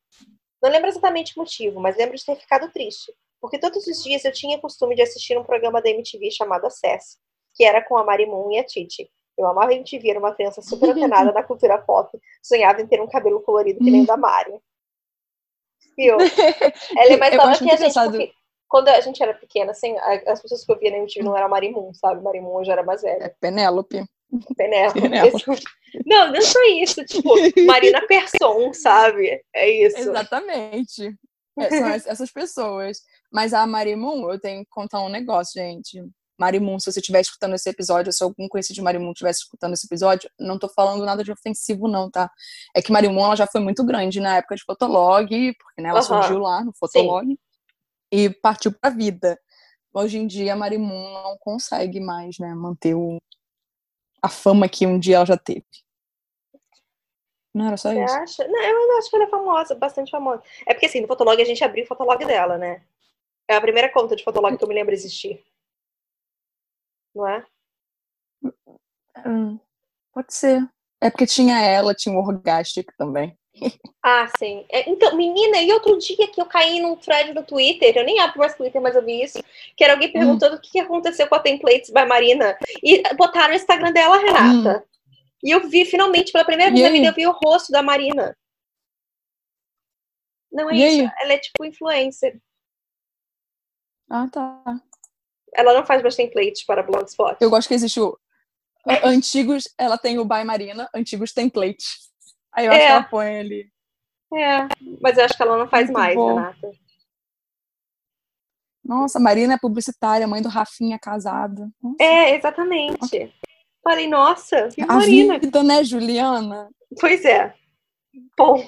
Não 0.62 0.72
lembro 0.72 0.90
exatamente 0.90 1.36
o 1.36 1.40
motivo, 1.40 1.80
mas 1.80 1.98
lembro 1.98 2.18
de 2.18 2.26
ter 2.26 2.36
ficado 2.36 2.72
triste, 2.72 3.14
porque 3.42 3.60
todos 3.60 3.86
os 3.86 4.02
dias 4.04 4.24
eu 4.24 4.32
tinha 4.32 4.60
costume 4.60 4.96
de 4.96 5.02
assistir 5.02 5.38
um 5.38 5.44
programa 5.44 5.82
da 5.82 5.90
MTV 5.90 6.32
chamado 6.32 6.66
Access, 6.66 7.18
que 7.54 7.64
era 7.64 7.84
com 7.84 7.98
a 7.98 8.04
Marimun 8.04 8.52
e 8.52 8.60
a 8.60 8.64
Titi. 8.64 9.12
Eu 9.38 9.48
amava 9.48 9.72
a 9.72 9.76
MTV, 9.76 10.10
era 10.10 10.20
uma 10.20 10.34
criança 10.34 10.62
super 10.62 10.92
antenada 10.92 11.32
na 11.32 11.44
cultura 11.44 11.78
pop, 11.78 12.18
sonhava 12.42 12.82
em 12.82 12.88
ter 12.88 13.02
um 13.02 13.08
cabelo 13.08 13.42
colorido 13.42 13.80
que 13.80 13.92
nem 13.92 14.04
o 14.04 14.06
da 14.06 14.16
Mari. 14.16 14.54
Viu? 15.98 16.18
Ela 16.98 17.14
é 17.14 17.18
mais 17.18 17.36
nova 17.36 17.58
que 17.58 17.72
a 17.72 17.76
gente, 17.76 17.94
porque 17.94 18.32
quando 18.68 18.88
a 18.88 19.02
gente 19.02 19.22
era 19.22 19.34
pequena, 19.34 19.72
assim, 19.72 19.96
as 20.28 20.42
pessoas 20.42 20.66
que 20.66 20.72
eu 20.72 20.80
via 20.80 20.92
na 20.92 20.98
MTV 20.98 21.24
não 21.24 21.38
era 21.38 21.48
Marimun, 21.48 21.94
sabe? 21.94 22.24
Marimun 22.24 22.64
já 22.64 22.74
era 22.74 22.84
mais 22.84 23.02
velha. 23.02 23.26
É 23.26 23.30
Penélope. 23.40 24.04
Penélope. 24.58 25.00
Não, 26.08 26.32
não 26.32 26.42
só 26.42 26.60
isso, 26.82 27.06
tipo, 27.06 27.36
Marina 27.68 28.02
Persson, 28.08 28.74
sabe? 28.74 29.40
É 29.54 29.70
isso. 29.70 30.00
Exatamente. 30.00 31.16
É, 31.60 31.70
são 31.70 31.88
essas 32.12 32.32
pessoas. 32.32 32.98
Mas 33.32 33.54
a 33.54 33.68
Marimun, 33.68 34.28
eu 34.32 34.40
tenho 34.40 34.64
que 34.64 34.70
contar 34.72 35.02
um 35.02 35.10
negócio, 35.10 35.62
gente. 35.62 36.04
Marimun, 36.44 36.80
se 36.80 36.92
você 36.92 37.00
estiver 37.00 37.22
escutando 37.22 37.56
esse 37.56 37.70
episódio, 37.70 38.10
ou 38.10 38.14
se 38.14 38.24
algum 38.24 38.48
conhecido 38.50 38.76
de 38.76 38.82
Marimun 38.82 39.12
estiver 39.12 39.32
escutando 39.32 39.74
esse 39.74 39.88
episódio, 39.88 40.30
não 40.38 40.60
tô 40.60 40.68
falando 40.68 41.06
nada 41.06 41.24
de 41.24 41.32
ofensivo, 41.32 41.88
não, 41.88 42.12
tá? 42.12 42.30
É 42.76 42.82
que 42.82 42.92
Marimun, 42.92 43.24
ela 43.24 43.36
já 43.36 43.48
foi 43.48 43.62
muito 43.62 43.84
grande 43.86 44.20
na 44.20 44.38
época 44.38 44.56
de 44.56 44.64
Fotolog, 44.64 45.28
porque 45.54 45.82
né, 45.82 45.90
ela 45.90 46.00
uhum. 46.00 46.06
surgiu 46.06 46.40
lá 46.40 46.64
no 46.64 46.74
Fotolog, 46.74 47.26
Sim. 47.26 47.38
e 48.12 48.30
partiu 48.30 48.74
pra 48.74 48.90
vida. 48.90 49.40
Hoje 49.94 50.18
em 50.18 50.28
dia, 50.28 50.54
a 50.54 50.56
Marimun 50.56 51.14
não 51.24 51.38
consegue 51.40 52.00
mais, 52.00 52.38
né, 52.40 52.54
manter 52.54 52.94
o, 52.94 53.22
a 54.22 54.28
fama 54.28 54.68
que 54.68 54.86
um 54.86 55.00
dia 55.00 55.18
ela 55.18 55.26
já 55.26 55.38
teve. 55.38 55.66
Não 57.54 57.68
era 57.68 57.78
só 57.78 57.94
Você 57.94 58.04
isso? 58.04 58.16
acha? 58.16 58.48
Não, 58.48 58.60
eu 58.60 58.98
acho 58.98 59.10
que 59.10 59.16
ela 59.16 59.26
é 59.26 59.30
famosa, 59.30 59.76
bastante 59.76 60.10
famosa. 60.10 60.42
É 60.66 60.74
porque 60.74 60.88
assim, 60.88 61.02
no 61.02 61.08
Fotolog 61.08 61.40
a 61.40 61.46
gente 61.46 61.64
abriu 61.64 61.84
o 61.84 61.88
Fotolog 61.88 62.26
dela, 62.26 62.58
né? 62.58 62.82
É 63.48 63.56
a 63.56 63.62
primeira 63.62 63.90
conta 63.90 64.16
de 64.16 64.24
Fotolog 64.24 64.58
que 64.58 64.64
eu 64.64 64.68
me 64.68 64.74
lembro 64.74 64.94
existir. 64.94 65.44
Não 67.16 67.28
é? 67.28 67.46
Hum, 69.26 69.60
pode 70.14 70.34
ser. 70.34 70.68
É 71.02 71.10
porque 71.10 71.26
tinha 71.26 71.60
ela, 71.60 71.94
tinha 71.94 72.16
o 72.16 72.20
Orgastic 72.20 72.92
também. 72.98 73.38
Ah, 74.02 74.28
sim. 74.38 74.66
É, 74.70 74.90
então, 74.90 75.16
menina, 75.16 75.62
e 75.62 75.72
outro 75.72 75.98
dia 75.98 76.28
que 76.28 76.42
eu 76.42 76.46
caí 76.46 76.82
num 76.82 76.96
thread 76.96 77.34
no 77.34 77.44
Twitter, 77.44 77.96
eu 77.96 78.04
nem 78.04 78.20
abro 78.20 78.40
mais 78.40 78.56
Twitter, 78.56 78.82
mas 78.82 78.96
eu 78.96 79.06
vi 79.06 79.24
isso, 79.24 79.42
que 79.78 79.84
era 79.84 79.94
alguém 79.94 80.10
hum. 80.10 80.14
perguntando 80.14 80.56
hum. 80.56 80.58
o 80.58 80.62
que 80.62 80.80
aconteceu 80.80 81.28
com 81.28 81.36
a 81.36 81.40
Templates 81.40 81.90
by 81.90 82.06
Marina. 82.06 82.58
E 82.82 83.02
botaram 83.16 83.54
o 83.54 83.56
Instagram 83.56 83.92
dela, 83.92 84.18
Renata. 84.18 84.84
Hum. 84.84 85.18
E 85.44 85.52
eu 85.52 85.68
vi, 85.70 85.86
finalmente, 85.86 86.32
pela 86.32 86.46
primeira 86.46 86.72
vez 86.72 86.84
na 86.84 86.90
vida, 86.90 87.08
eu 87.08 87.14
vi 87.14 87.28
o 87.28 87.32
rosto 87.32 87.72
da 87.72 87.84
Marina. 87.84 88.36
Não 90.52 90.70
é 90.70 90.76
e 90.76 90.84
isso, 90.86 91.02
aí? 91.02 91.12
ela 91.22 91.34
é 91.34 91.38
tipo 91.38 91.66
influencer. 91.66 92.40
Ah, 94.10 94.28
tá. 94.32 94.64
Ela 95.56 95.74
não 95.74 95.86
faz 95.86 96.02
mais 96.02 96.16
templates 96.16 96.66
para 96.66 96.84
Blogspot. 96.84 97.38
Eu 97.40 97.50
gosto 97.50 97.68
que 97.68 97.74
existe 97.74 98.00
o 98.00 98.18
antigos, 99.04 99.64
ela 99.78 99.98
tem 99.98 100.20
o 100.20 100.26
By 100.26 100.44
Marina, 100.44 100.90
antigos 100.94 101.32
templates. 101.32 102.10
Aí 102.52 102.66
eu 102.66 102.72
é. 102.72 102.76
acho 102.76 102.86
que 102.86 102.92
ela 102.92 103.04
põe 103.04 103.40
ali. 103.40 103.74
É, 104.34 104.68
mas 105.02 105.18
eu 105.18 105.26
acho 105.26 105.38
que 105.38 105.44
ela 105.44 105.58
não 105.58 105.68
faz 105.68 105.86
Muito 105.86 105.98
mais, 105.98 106.16
bom. 106.16 106.36
Renata. 106.36 106.72
Nossa, 108.84 109.20
Marina 109.20 109.54
é 109.54 109.58
publicitária, 109.58 110.28
mãe 110.28 110.42
do 110.42 110.50
Rafinha 110.50 111.00
casada. 111.00 111.70
Nossa. 111.82 111.96
É, 112.02 112.36
exatamente. 112.36 113.34
Falei, 113.82 114.08
nossa, 114.08 114.70
que 114.70 114.82
a 114.82 114.88
Marina. 114.88 115.40
vida, 115.40 115.64
né, 115.64 115.84
Juliana? 115.84 116.70
Pois 117.00 117.24
é. 117.24 117.54
Bom, 118.38 118.68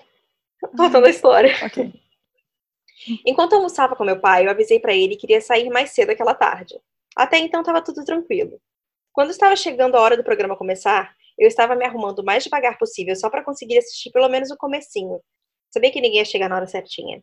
voltando 0.74 1.08
à 1.08 1.10
história. 1.10 1.54
Ok. 1.64 1.94
Enquanto 3.26 3.54
almoçava 3.54 3.96
com 3.96 4.04
meu 4.04 4.20
pai, 4.20 4.46
eu 4.46 4.52
avisei 4.52 4.80
para 4.80 4.94
ele 4.94 5.16
que 5.16 5.22
queria 5.22 5.42
sair 5.42 5.70
mais 5.70 5.92
cedo 5.92 6.12
aquela 6.12 6.34
tarde. 6.34 6.80
Até 7.16 7.38
então 7.38 7.62
estava 7.62 7.82
tudo 7.82 8.04
tranquilo. 8.04 8.60
Quando 9.14 9.30
estava 9.30 9.56
chegando 9.56 9.96
a 9.96 10.02
hora 10.02 10.18
do 10.18 10.24
programa 10.24 10.58
começar, 10.58 11.16
eu 11.38 11.48
estava 11.48 11.76
me 11.76 11.86
arrumando 11.86 12.20
o 12.20 12.26
mais 12.26 12.44
devagar 12.44 12.78
possível 12.78 13.16
só 13.16 13.30
para 13.30 13.44
conseguir 13.44 13.78
assistir 13.78 14.12
pelo 14.12 14.28
menos 14.30 14.52
o 14.52 14.58
comecinho. 14.58 15.22
Sabia 15.72 15.92
que 15.92 16.02
ninguém 16.02 16.20
ia 16.20 16.26
chegar 16.26 16.50
na 16.50 16.56
hora 16.56 16.68
certinha. 16.68 17.22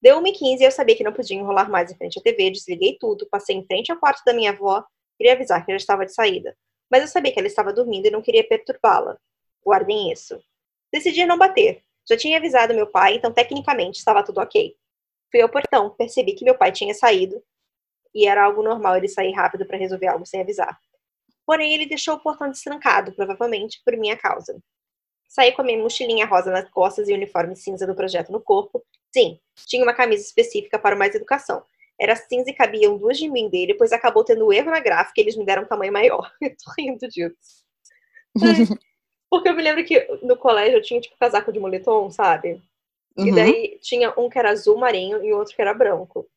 Deu 0.00 0.20
1h15 0.20 0.60
e 0.60 0.64
eu 0.64 0.70
sabia 0.70 0.96
que 0.96 1.04
não 1.04 1.12
podia 1.12 1.36
enrolar 1.36 1.70
mais 1.70 1.90
em 1.90 1.96
frente 1.96 2.18
à 2.18 2.22
TV, 2.22 2.50
desliguei 2.50 2.96
tudo, 3.00 3.26
passei 3.30 3.56
em 3.56 3.64
frente 3.66 3.90
ao 3.90 3.98
quarto 3.98 4.22
da 4.24 4.34
minha 4.34 4.50
avó, 4.50 4.84
queria 5.16 5.32
avisar 5.32 5.64
que 5.64 5.72
já 5.72 5.76
estava 5.76 6.04
de 6.04 6.12
saída 6.12 6.54
mas 6.94 7.02
eu 7.02 7.08
sabia 7.08 7.32
que 7.32 7.38
ela 7.40 7.48
estava 7.48 7.72
dormindo 7.72 8.06
e 8.06 8.10
não 8.10 8.22
queria 8.22 8.46
perturbá-la. 8.46 9.18
Guardem 9.64 10.12
isso. 10.12 10.40
Decidi 10.92 11.26
não 11.26 11.36
bater. 11.36 11.82
Já 12.08 12.16
tinha 12.16 12.38
avisado 12.38 12.72
meu 12.72 12.86
pai, 12.86 13.16
então 13.16 13.32
tecnicamente 13.32 13.98
estava 13.98 14.22
tudo 14.22 14.40
ok. 14.40 14.76
Fui 15.34 15.40
ao 15.40 15.48
portão, 15.48 15.90
percebi 15.90 16.32
que 16.32 16.44
meu 16.44 16.56
pai 16.56 16.70
tinha 16.70 16.94
saído 16.94 17.42
e 18.14 18.24
era 18.24 18.44
algo 18.44 18.62
normal 18.62 18.96
ele 18.96 19.08
sair 19.08 19.32
rápido 19.32 19.66
para 19.66 19.76
resolver 19.76 20.06
algo 20.06 20.24
sem 20.24 20.40
avisar. 20.40 20.78
Porém, 21.44 21.74
ele 21.74 21.86
deixou 21.86 22.14
o 22.14 22.20
portão 22.20 22.48
destrancado, 22.48 23.12
provavelmente 23.16 23.82
por 23.84 23.96
minha 23.96 24.16
causa. 24.16 24.56
Saí 25.28 25.50
com 25.50 25.62
a 25.62 25.64
minha 25.64 25.82
mochilinha 25.82 26.24
rosa 26.24 26.52
nas 26.52 26.70
costas 26.70 27.08
e 27.08 27.12
o 27.12 27.16
uniforme 27.16 27.56
cinza 27.56 27.84
do 27.84 27.96
projeto 27.96 28.30
no 28.30 28.40
corpo. 28.40 28.80
Sim, 29.12 29.40
tinha 29.66 29.82
uma 29.82 29.92
camisa 29.92 30.22
específica 30.22 30.78
para 30.78 30.94
mais 30.94 31.16
educação, 31.16 31.64
era 32.00 32.14
cinza 32.14 32.50
e 32.50 32.54
cabiam 32.54 32.96
duas 32.96 33.18
de 33.18 33.28
mim 33.28 33.50
dele, 33.50 33.72
depois 33.72 33.90
acabou 33.90 34.22
tendo 34.22 34.52
erro 34.52 34.70
na 34.70 34.78
gráfica 34.78 35.20
e 35.20 35.24
eles 35.24 35.36
me 35.36 35.44
deram 35.44 35.64
um 35.64 35.66
tamanho 35.66 35.92
maior. 35.92 36.30
Eu 36.40 36.50
tô 36.50 36.70
rindo 36.78 37.08
disso. 37.08 37.64
Porque 39.28 39.48
eu 39.48 39.56
me 39.56 39.62
lembro 39.62 39.84
que 39.84 40.00
no 40.22 40.36
colégio 40.36 40.76
eu 40.76 40.82
tinha 40.82 41.00
tipo 41.00 41.16
casaco 41.18 41.52
de 41.52 41.58
moletom, 41.58 42.08
sabe? 42.08 42.62
Uhum. 43.16 43.26
E 43.26 43.34
daí 43.34 43.78
tinha 43.80 44.12
um 44.18 44.28
que 44.28 44.38
era 44.38 44.50
azul 44.50 44.76
marinho 44.76 45.24
e 45.24 45.32
outro 45.32 45.54
que 45.54 45.62
era 45.62 45.72
branco. 45.72 46.28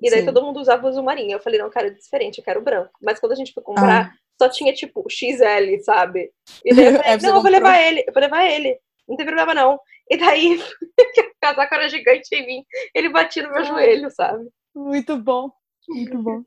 E 0.00 0.10
daí 0.10 0.20
Sim. 0.20 0.26
todo 0.26 0.42
mundo 0.42 0.60
usava 0.60 0.84
o 0.84 0.88
azul 0.88 1.02
marinho. 1.02 1.32
Eu 1.32 1.40
falei, 1.40 1.58
não, 1.58 1.70
cara, 1.70 1.86
é 1.88 1.90
diferente, 1.90 2.38
eu 2.38 2.44
quero 2.44 2.62
branco. 2.62 2.92
Mas 3.00 3.18
quando 3.18 3.32
a 3.32 3.36
gente 3.36 3.52
foi 3.52 3.62
comprar, 3.62 4.12
ah. 4.12 4.18
só 4.40 4.48
tinha 4.48 4.72
tipo 4.72 5.04
XL, 5.08 5.82
sabe? 5.82 6.30
E 6.64 6.74
daí 6.74 6.86
eu 6.86 6.92
falei, 6.98 7.12
é, 7.12 7.16
não, 7.18 7.36
eu 7.36 7.42
vou 7.42 7.50
levar 7.50 7.80
ele, 7.80 8.04
eu 8.06 8.12
vou 8.12 8.22
levar 8.22 8.44
ele. 8.44 8.78
Não 9.08 9.16
tem 9.16 9.26
problema 9.26 9.54
não. 9.54 9.78
E 10.10 10.16
daí, 10.16 10.56
o 10.58 11.40
casaco 11.40 11.74
era 11.74 11.88
gigante 11.88 12.34
em 12.34 12.46
mim. 12.46 12.64
Ele 12.94 13.08
batia 13.08 13.42
no 13.42 13.50
meu 13.50 13.60
ah. 13.60 13.64
joelho, 13.64 14.10
sabe? 14.10 14.48
Muito 14.74 15.16
bom. 15.16 15.50
Muito 15.88 16.18
bom. 16.18 16.42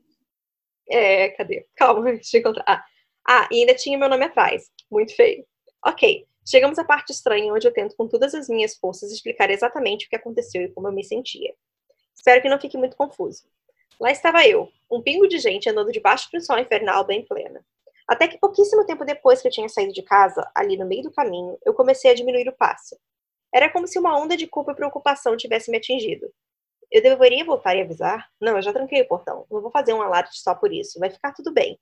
É, 0.88 1.30
cadê? 1.30 1.66
Calma, 1.76 2.02
deixa 2.12 2.36
eu 2.36 2.40
encontrar. 2.40 2.64
Ah, 2.66 2.84
ah, 3.28 3.48
e 3.50 3.60
ainda 3.60 3.74
tinha 3.74 3.98
meu 3.98 4.08
nome 4.08 4.24
atrás. 4.24 4.70
Muito 4.90 5.14
feio. 5.14 5.44
Ok, 5.84 6.26
chegamos 6.48 6.78
à 6.78 6.84
parte 6.84 7.12
estranha 7.12 7.52
onde 7.52 7.66
eu 7.66 7.72
tento 7.72 7.94
com 7.94 8.08
todas 8.08 8.34
as 8.34 8.48
minhas 8.48 8.74
forças 8.76 9.12
explicar 9.12 9.50
exatamente 9.50 10.06
o 10.06 10.08
que 10.08 10.16
aconteceu 10.16 10.62
e 10.62 10.68
como 10.68 10.88
eu 10.88 10.92
me 10.92 11.04
sentia. 11.04 11.54
Espero 12.14 12.40
que 12.40 12.48
não 12.48 12.58
fique 12.58 12.78
muito 12.78 12.96
confuso. 12.96 13.44
Lá 14.00 14.10
estava 14.10 14.46
eu, 14.46 14.70
um 14.90 15.02
pingo 15.02 15.28
de 15.28 15.38
gente 15.38 15.68
andando 15.68 15.92
debaixo 15.92 16.30
do 16.32 16.40
sol 16.40 16.58
infernal 16.58 17.04
bem 17.04 17.24
plena. 17.24 17.64
Até 18.06 18.26
que 18.26 18.38
pouquíssimo 18.38 18.86
tempo 18.86 19.04
depois 19.04 19.42
que 19.42 19.48
eu 19.48 19.52
tinha 19.52 19.68
saído 19.68 19.92
de 19.92 20.02
casa, 20.02 20.50
ali 20.54 20.76
no 20.76 20.86
meio 20.86 21.02
do 21.02 21.12
caminho, 21.12 21.58
eu 21.64 21.74
comecei 21.74 22.10
a 22.10 22.14
diminuir 22.14 22.48
o 22.48 22.56
passo. 22.56 22.96
Era 23.52 23.70
como 23.70 23.86
se 23.86 23.98
uma 23.98 24.16
onda 24.18 24.36
de 24.36 24.46
culpa 24.46 24.72
e 24.72 24.74
preocupação 24.74 25.36
tivesse 25.36 25.70
me 25.70 25.76
atingido. 25.76 26.32
Eu 26.90 27.02
deveria 27.02 27.44
voltar 27.44 27.76
e 27.76 27.82
avisar? 27.82 28.30
Não, 28.40 28.56
eu 28.56 28.62
já 28.62 28.72
tranquei 28.72 29.02
o 29.02 29.08
portão. 29.08 29.46
Não 29.50 29.60
vou 29.60 29.70
fazer 29.70 29.92
um 29.92 30.00
alarde 30.00 30.38
só 30.38 30.54
por 30.54 30.72
isso. 30.72 30.98
Vai 30.98 31.10
ficar 31.10 31.34
tudo 31.34 31.52
bem. 31.52 31.78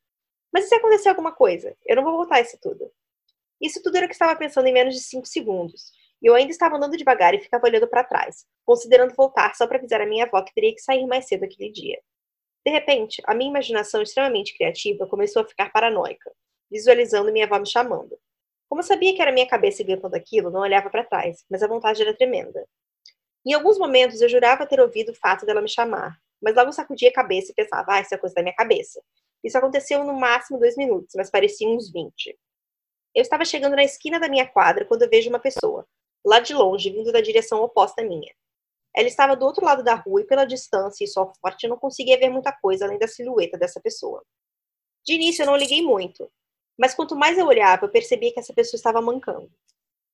Mas 0.53 0.65
e 0.65 0.69
se 0.69 0.75
acontecer 0.75 1.09
alguma 1.09 1.33
coisa? 1.33 1.77
Eu 1.85 1.97
não 1.97 2.03
vou 2.03 2.17
voltar 2.17 2.41
isso 2.41 2.59
tudo. 2.61 2.91
Isso 3.61 3.83
tudo 3.83 3.97
era 3.97 4.07
o 4.07 4.09
que 4.09 4.15
estava 4.15 4.37
pensando 4.37 4.67
em 4.67 4.73
menos 4.73 4.95
de 4.95 5.01
cinco 5.01 5.27
segundos. 5.27 5.91
E 6.23 6.27
eu 6.27 6.35
ainda 6.35 6.51
estava 6.51 6.77
andando 6.77 6.97
devagar 6.97 7.35
e 7.35 7.41
ficava 7.41 7.67
olhando 7.67 7.89
para 7.89 8.05
trás, 8.05 8.47
considerando 8.65 9.15
voltar 9.15 9.55
só 9.55 9.67
para 9.67 9.79
avisar 9.79 10.01
a 10.01 10.07
minha 10.07 10.25
avó 10.25 10.43
que 10.43 10.55
teria 10.55 10.75
que 10.75 10.81
sair 10.81 11.07
mais 11.07 11.27
cedo 11.27 11.45
aquele 11.45 11.71
dia. 11.71 12.01
De 12.65 12.73
repente, 12.73 13.23
a 13.27 13.35
minha 13.35 13.51
imaginação 13.51 14.03
extremamente 14.03 14.57
criativa 14.57 15.07
começou 15.07 15.43
a 15.43 15.47
ficar 15.47 15.71
paranoica, 15.71 16.33
visualizando 16.71 17.33
minha 17.33 17.47
avó 17.47 17.59
me 17.59 17.67
chamando. 17.67 18.19
Como 18.69 18.81
eu 18.81 18.85
sabia 18.85 19.15
que 19.15 19.23
era 19.23 19.31
minha 19.31 19.47
cabeça 19.47 19.85
gritando 19.85 20.17
aquilo, 20.17 20.51
não 20.51 20.61
olhava 20.61 20.91
para 20.91 21.05
trás, 21.05 21.45
mas 21.49 21.63
a 21.63 21.69
vontade 21.69 22.03
era 22.03 22.17
tremenda. 22.17 22.67
Em 23.47 23.53
alguns 23.53 23.79
momentos 23.79 24.21
eu 24.21 24.29
jurava 24.29 24.67
ter 24.67 24.81
ouvido 24.81 25.13
o 25.13 25.15
fato 25.15 25.47
dela 25.47 25.63
me 25.63 25.69
chamar, 25.69 26.19
mas 26.43 26.57
logo 26.57 26.73
sacudia 26.73 27.11
a 27.11 27.13
cabeça 27.13 27.53
e 27.53 27.55
pensava, 27.55 27.95
ah, 27.95 28.01
isso 28.01 28.13
é 28.13 28.19
coisa 28.19 28.35
da 28.35 28.43
minha 28.43 28.55
cabeça. 28.55 29.01
Isso 29.45 29.57
aconteceu 29.57 30.03
no 30.03 30.15
máximo 30.15 30.59
dois 30.59 30.77
minutos, 30.77 31.15
mas 31.15 31.31
parecia 31.31 31.69
uns 31.69 31.93
vinte. 31.93 32.37
Eu 33.17 33.23
estava 33.23 33.47
chegando 33.47 33.75
na 33.75 33.83
esquina 33.83 34.21
da 34.21 34.29
minha 34.29 34.47
quadra 34.47 34.85
quando 34.85 35.01
eu 35.01 35.09
vejo 35.09 35.31
uma 35.31 35.39
pessoa, 35.39 35.89
lá 36.23 36.39
de 36.39 36.53
longe, 36.53 36.91
vindo 36.91 37.11
da 37.11 37.23
direção 37.23 37.63
oposta 37.63 38.03
à 38.03 38.05
minha. 38.05 38.31
Ela 38.95 39.09
estava 39.09 39.35
do 39.35 39.47
outro 39.47 39.65
lado 39.65 39.83
da 39.83 39.95
rua 39.95 40.21
e 40.21 40.27
pela 40.27 40.45
distância 40.45 41.03
e 41.03 41.09
sol 41.09 41.33
forte 41.41 41.65
eu 41.65 41.71
não 41.71 41.79
conseguia 41.79 42.19
ver 42.19 42.29
muita 42.29 42.53
coisa 42.53 42.85
além 42.85 42.99
da 42.99 43.09
silhueta 43.09 43.57
dessa 43.57 43.81
pessoa. 43.81 44.23
De 45.03 45.15
início 45.15 45.43
eu 45.43 45.47
não 45.47 45.57
liguei 45.57 45.81
muito, 45.81 46.31
mas 46.79 46.93
quanto 46.95 47.17
mais 47.17 47.39
eu 47.39 47.47
olhava, 47.47 47.87
eu 47.87 47.91
percebia 47.91 48.31
que 48.35 48.39
essa 48.39 48.53
pessoa 48.53 48.77
estava 48.77 49.01
mancando. 49.01 49.51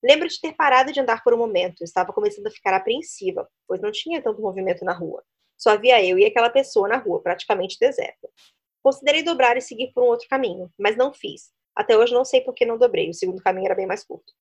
Lembro 0.00 0.28
de 0.28 0.40
ter 0.40 0.52
parado 0.52 0.92
de 0.92 1.00
andar 1.00 1.24
por 1.24 1.34
um 1.34 1.38
momento, 1.38 1.82
estava 1.82 2.12
começando 2.12 2.46
a 2.46 2.52
ficar 2.52 2.72
apreensiva, 2.72 3.50
pois 3.66 3.80
não 3.80 3.90
tinha 3.90 4.22
tanto 4.22 4.40
movimento 4.40 4.84
na 4.84 4.92
rua. 4.92 5.24
Só 5.58 5.70
havia 5.70 6.04
eu 6.04 6.20
e 6.20 6.24
aquela 6.24 6.50
pessoa 6.50 6.86
na 6.86 6.98
rua, 6.98 7.20
praticamente 7.20 7.80
deserta. 7.80 8.28
Considerei 8.80 9.24
dobrar 9.24 9.56
e 9.56 9.60
seguir 9.60 9.90
por 9.92 10.04
um 10.04 10.06
outro 10.06 10.28
caminho, 10.28 10.72
mas 10.78 10.96
não 10.96 11.12
fiz. 11.12 11.50
Até 11.74 11.96
hoje 11.96 12.12
não 12.12 12.24
sei 12.24 12.40
por 12.40 12.54
que 12.54 12.66
não 12.66 12.78
dobrei, 12.78 13.11
o 13.11 13.14
segundo 13.14 13.42
caminho 13.42 13.66
era 13.66 13.74
bem 13.74 13.87
mais 13.87 14.04
curto. 14.04 14.32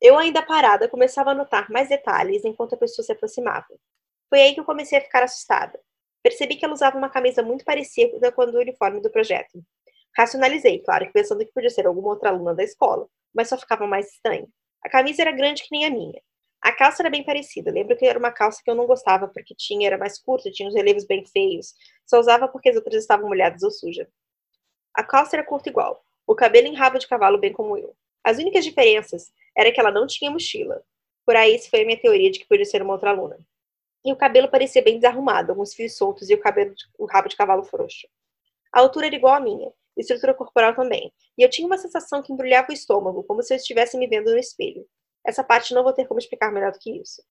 Eu, 0.00 0.18
ainda 0.18 0.42
parada, 0.42 0.88
começava 0.88 1.30
a 1.30 1.34
notar 1.34 1.70
mais 1.70 1.88
detalhes 1.88 2.44
enquanto 2.44 2.74
a 2.74 2.78
pessoa 2.78 3.04
se 3.04 3.12
aproximava. 3.12 3.66
Foi 4.28 4.40
aí 4.40 4.54
que 4.54 4.60
eu 4.60 4.64
comecei 4.64 4.98
a 4.98 5.00
ficar 5.00 5.22
assustada. 5.22 5.80
Percebi 6.22 6.56
que 6.56 6.64
ela 6.64 6.74
usava 6.74 6.98
uma 6.98 7.08
camisa 7.08 7.42
muito 7.42 7.64
parecida 7.64 8.32
com 8.32 8.42
a 8.42 8.46
do 8.46 8.58
uniforme 8.58 9.00
do 9.00 9.10
projeto. 9.10 9.62
Racionalizei, 10.16 10.80
claro, 10.80 11.10
pensando 11.12 11.44
que 11.44 11.52
podia 11.52 11.70
ser 11.70 11.86
alguma 11.86 12.08
outra 12.08 12.30
aluna 12.30 12.54
da 12.54 12.64
escola, 12.64 13.06
mas 13.34 13.48
só 13.48 13.56
ficava 13.56 13.86
mais 13.86 14.10
estranho. 14.12 14.48
A 14.84 14.90
camisa 14.90 15.22
era 15.22 15.30
grande 15.32 15.62
que 15.62 15.68
nem 15.70 15.84
a 15.84 15.90
minha. 15.90 16.20
A 16.62 16.72
calça 16.72 17.02
era 17.02 17.10
bem 17.10 17.24
parecida. 17.24 17.70
Lembro 17.70 17.96
que 17.96 18.06
era 18.06 18.18
uma 18.18 18.32
calça 18.32 18.60
que 18.64 18.70
eu 18.70 18.74
não 18.74 18.86
gostava 18.86 19.28
porque 19.28 19.54
tinha, 19.54 19.86
era 19.86 19.98
mais 19.98 20.18
curta, 20.18 20.50
tinha 20.50 20.68
os 20.68 20.74
relevos 20.74 21.06
bem 21.06 21.24
feios. 21.24 21.74
Só 22.04 22.18
usava 22.18 22.48
porque 22.48 22.70
as 22.70 22.76
outras 22.76 22.96
estavam 23.02 23.28
molhadas 23.28 23.62
ou 23.62 23.70
sujas. 23.70 24.08
A 24.94 25.04
calça 25.04 25.36
era 25.36 25.44
curta 25.44 25.68
igual, 25.68 26.02
o 26.26 26.34
cabelo 26.34 26.66
em 26.66 26.74
rabo 26.74 26.98
de 26.98 27.06
cavalo 27.06 27.38
bem 27.38 27.52
como 27.52 27.78
eu. 27.78 27.94
As 28.24 28.38
únicas 28.38 28.64
diferenças 28.64 29.32
era 29.56 29.70
que 29.70 29.78
ela 29.78 29.92
não 29.92 30.06
tinha 30.06 30.30
mochila. 30.30 30.82
Por 31.24 31.36
aí, 31.36 31.54
isso 31.54 31.70
foi 31.70 31.82
a 31.82 31.84
minha 31.84 32.00
teoria 32.00 32.30
de 32.30 32.38
que 32.38 32.48
podia 32.48 32.64
ser 32.64 32.82
uma 32.82 32.94
outra 32.94 33.10
aluna. 33.10 33.38
E 34.04 34.12
o 34.12 34.16
cabelo 34.16 34.48
parecia 34.48 34.82
bem 34.82 34.96
desarrumado, 34.96 35.52
alguns 35.52 35.74
fios 35.74 35.96
soltos 35.96 36.28
e 36.30 36.34
o 36.34 36.40
cabelo, 36.40 36.74
de, 36.74 36.84
o 36.98 37.06
rabo 37.06 37.28
de 37.28 37.36
cavalo 37.36 37.64
frouxo. 37.64 38.06
A 38.72 38.80
altura 38.80 39.06
era 39.06 39.16
igual 39.16 39.34
à 39.34 39.40
minha, 39.40 39.72
estrutura 39.96 40.34
corporal 40.34 40.74
também, 40.74 41.12
e 41.36 41.42
eu 41.42 41.50
tinha 41.50 41.66
uma 41.66 41.78
sensação 41.78 42.22
que 42.22 42.32
embrulhava 42.32 42.68
o 42.70 42.72
estômago, 42.72 43.24
como 43.24 43.42
se 43.42 43.54
eu 43.54 43.56
estivesse 43.56 43.96
me 43.96 44.06
vendo 44.06 44.30
no 44.30 44.38
espelho. 44.38 44.86
Essa 45.26 45.42
parte 45.42 45.74
não 45.74 45.82
vou 45.82 45.92
ter 45.92 46.06
como 46.06 46.20
explicar 46.20 46.52
melhor 46.52 46.72
do 46.72 46.78
que 46.78 46.90
isso. 46.90 47.22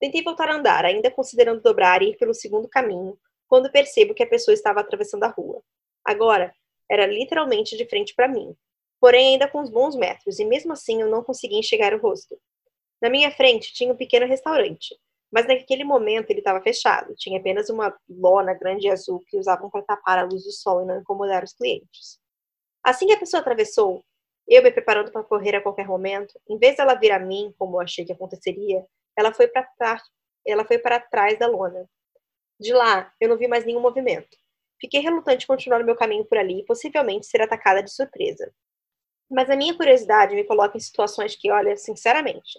Tentei 0.00 0.22
voltar 0.22 0.48
a 0.48 0.54
andar, 0.54 0.84
ainda 0.84 1.10
considerando 1.10 1.60
dobrar 1.60 2.02
e 2.02 2.10
ir 2.10 2.16
pelo 2.16 2.32
segundo 2.32 2.68
caminho, 2.68 3.18
quando 3.46 3.70
percebo 3.70 4.14
que 4.14 4.22
a 4.22 4.26
pessoa 4.26 4.54
estava 4.54 4.80
atravessando 4.80 5.24
a 5.24 5.28
rua. 5.28 5.62
Agora, 6.04 6.54
era 6.92 7.06
literalmente 7.06 7.74
de 7.74 7.86
frente 7.86 8.14
para 8.14 8.28
mim, 8.28 8.54
porém 9.00 9.32
ainda 9.32 9.48
com 9.48 9.62
uns 9.62 9.70
bons 9.70 9.96
metros, 9.96 10.38
e 10.38 10.44
mesmo 10.44 10.74
assim 10.74 11.00
eu 11.00 11.08
não 11.08 11.24
conseguia 11.24 11.58
enxergar 11.58 11.94
o 11.94 11.98
rosto. 11.98 12.38
Na 13.00 13.08
minha 13.08 13.30
frente 13.30 13.72
tinha 13.72 13.90
um 13.90 13.96
pequeno 13.96 14.26
restaurante, 14.26 14.94
mas 15.32 15.46
naquele 15.46 15.84
momento 15.84 16.30
ele 16.30 16.40
estava 16.40 16.60
fechado, 16.60 17.14
tinha 17.16 17.40
apenas 17.40 17.70
uma 17.70 17.96
lona 18.06 18.52
grande 18.52 18.86
e 18.86 18.90
azul 18.90 19.24
que 19.26 19.38
usavam 19.38 19.70
para 19.70 19.80
tapar 19.80 20.18
a 20.18 20.24
luz 20.24 20.44
do 20.44 20.52
sol 20.52 20.82
e 20.82 20.84
não 20.84 21.00
incomodar 21.00 21.42
os 21.42 21.54
clientes. 21.54 22.20
Assim 22.84 23.06
que 23.06 23.14
a 23.14 23.18
pessoa 23.18 23.40
atravessou, 23.40 24.04
eu 24.46 24.62
me 24.62 24.70
preparando 24.70 25.10
para 25.10 25.24
correr 25.24 25.56
a 25.56 25.62
qualquer 25.62 25.86
momento, 25.86 26.38
em 26.46 26.58
vez 26.58 26.76
dela 26.76 26.94
vir 26.94 27.12
a 27.12 27.18
mim, 27.18 27.54
como 27.58 27.76
eu 27.76 27.80
achei 27.80 28.04
que 28.04 28.12
aconteceria, 28.12 28.84
ela 29.16 29.32
foi 29.32 29.48
para 29.48 29.66
ela 30.46 30.64
foi 30.66 30.76
para 30.76 31.00
trás 31.00 31.38
da 31.38 31.46
lona. 31.46 31.88
De 32.60 32.74
lá, 32.74 33.12
eu 33.18 33.30
não 33.30 33.38
vi 33.38 33.48
mais 33.48 33.64
nenhum 33.64 33.80
movimento. 33.80 34.36
Fiquei 34.82 35.00
relutante 35.00 35.44
em 35.44 35.46
continuar 35.46 35.80
o 35.80 35.84
meu 35.84 35.94
caminho 35.94 36.24
por 36.24 36.36
ali 36.36 36.58
e 36.58 36.64
possivelmente 36.64 37.26
ser 37.26 37.40
atacada 37.40 37.80
de 37.80 37.92
surpresa. 37.92 38.52
Mas 39.30 39.48
a 39.48 39.54
minha 39.54 39.76
curiosidade 39.76 40.34
me 40.34 40.42
coloca 40.42 40.76
em 40.76 40.80
situações 40.80 41.36
que, 41.36 41.52
olha, 41.52 41.76
sinceramente. 41.76 42.58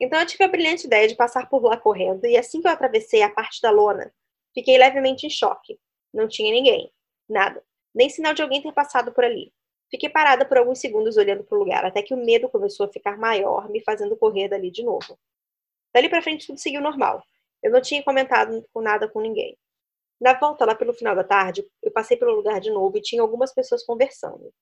Então 0.00 0.18
eu 0.18 0.24
tive 0.24 0.42
a 0.42 0.48
brilhante 0.48 0.86
ideia 0.86 1.06
de 1.06 1.14
passar 1.14 1.50
por 1.50 1.62
lá 1.62 1.76
correndo 1.76 2.24
e 2.24 2.34
assim 2.34 2.62
que 2.62 2.66
eu 2.66 2.72
atravessei 2.72 3.20
a 3.20 3.28
parte 3.28 3.60
da 3.60 3.70
lona, 3.70 4.10
fiquei 4.54 4.78
levemente 4.78 5.26
em 5.26 5.30
choque. 5.30 5.78
Não 6.14 6.26
tinha 6.26 6.50
ninguém. 6.50 6.90
Nada. 7.28 7.62
Nem 7.94 8.08
sinal 8.08 8.32
de 8.32 8.40
alguém 8.40 8.62
ter 8.62 8.72
passado 8.72 9.12
por 9.12 9.22
ali. 9.22 9.52
Fiquei 9.90 10.08
parada 10.08 10.46
por 10.46 10.56
alguns 10.56 10.78
segundos 10.80 11.18
olhando 11.18 11.44
para 11.44 11.58
o 11.58 11.58
lugar, 11.58 11.84
até 11.84 12.00
que 12.00 12.14
o 12.14 12.16
medo 12.16 12.48
começou 12.48 12.86
a 12.86 12.92
ficar 12.92 13.18
maior, 13.18 13.68
me 13.68 13.82
fazendo 13.84 14.16
correr 14.16 14.48
dali 14.48 14.70
de 14.70 14.82
novo. 14.82 15.18
Dali 15.92 16.08
para 16.08 16.22
frente 16.22 16.46
tudo 16.46 16.58
seguiu 16.58 16.80
normal. 16.80 17.22
Eu 17.62 17.70
não 17.70 17.82
tinha 17.82 18.02
comentado 18.02 18.64
com 18.72 18.80
nada 18.80 19.06
com 19.06 19.20
ninguém. 19.20 19.58
Na 20.20 20.34
volta, 20.34 20.64
lá 20.64 20.74
pelo 20.74 20.92
final 20.92 21.16
da 21.16 21.24
tarde, 21.24 21.64
eu 21.82 21.90
passei 21.90 22.16
pelo 22.16 22.34
lugar 22.34 22.60
de 22.60 22.70
novo 22.70 22.96
e 22.98 23.02
tinha 23.02 23.22
algumas 23.22 23.54
pessoas 23.54 23.84
conversando. 23.84 24.52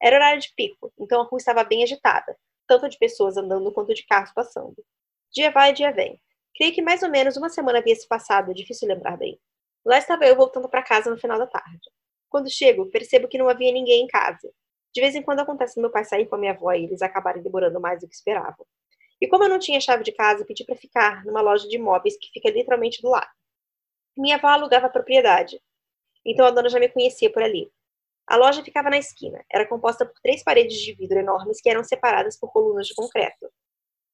Era 0.00 0.16
horário 0.16 0.40
de 0.40 0.52
pico, 0.56 0.92
então 0.98 1.20
a 1.20 1.24
rua 1.24 1.38
estava 1.38 1.62
bem 1.64 1.82
agitada, 1.82 2.36
tanto 2.66 2.88
de 2.88 2.98
pessoas 2.98 3.36
andando 3.36 3.72
quanto 3.72 3.94
de 3.94 4.06
carros 4.06 4.32
passando. 4.32 4.76
Dia 5.32 5.50
vai 5.50 5.72
dia 5.72 5.92
vem. 5.92 6.20
Creio 6.56 6.74
que 6.74 6.82
mais 6.82 7.02
ou 7.02 7.10
menos 7.10 7.36
uma 7.36 7.48
semana 7.48 7.78
havia 7.78 7.94
se 7.94 8.08
passado, 8.08 8.50
é 8.50 8.54
difícil 8.54 8.88
lembrar 8.88 9.16
bem. 9.16 9.38
Lá 9.84 9.98
estava 9.98 10.24
eu 10.24 10.36
voltando 10.36 10.68
para 10.68 10.82
casa 10.82 11.10
no 11.10 11.18
final 11.18 11.38
da 11.38 11.46
tarde. 11.46 11.90
Quando 12.28 12.50
chego, 12.50 12.90
percebo 12.90 13.28
que 13.28 13.38
não 13.38 13.48
havia 13.48 13.72
ninguém 13.72 14.04
em 14.04 14.06
casa. 14.06 14.50
De 14.94 15.00
vez 15.00 15.14
em 15.14 15.22
quando 15.22 15.40
acontece 15.40 15.80
meu 15.80 15.90
pai 15.90 16.04
sair 16.04 16.26
com 16.26 16.36
a 16.36 16.38
minha 16.38 16.52
avó 16.52 16.72
e 16.72 16.84
eles 16.84 17.02
acabarem 17.02 17.42
demorando 17.42 17.80
mais 17.80 18.00
do 18.00 18.08
que 18.08 18.14
esperavam. 18.14 18.66
E 19.20 19.28
como 19.28 19.44
eu 19.44 19.48
não 19.48 19.58
tinha 19.58 19.80
chave 19.80 20.02
de 20.04 20.12
casa, 20.12 20.44
pedi 20.44 20.64
para 20.64 20.76
ficar 20.76 21.24
numa 21.24 21.40
loja 21.40 21.68
de 21.68 21.76
imóveis 21.76 22.16
que 22.18 22.28
fica 22.32 22.50
literalmente 22.50 23.00
do 23.02 23.08
lado. 23.08 23.30
Minha 24.16 24.36
avó 24.36 24.48
alugava 24.48 24.86
a 24.86 24.90
propriedade, 24.90 25.58
então 26.24 26.44
a 26.44 26.50
dona 26.50 26.68
já 26.68 26.78
me 26.78 26.88
conhecia 26.88 27.32
por 27.32 27.42
ali. 27.42 27.72
A 28.26 28.36
loja 28.36 28.62
ficava 28.62 28.90
na 28.90 28.98
esquina, 28.98 29.42
era 29.50 29.66
composta 29.66 30.04
por 30.04 30.20
três 30.22 30.44
paredes 30.44 30.78
de 30.80 30.92
vidro 30.92 31.18
enormes 31.18 31.60
que 31.62 31.68
eram 31.68 31.82
separadas 31.82 32.38
por 32.38 32.52
colunas 32.52 32.86
de 32.86 32.94
concreto. 32.94 33.50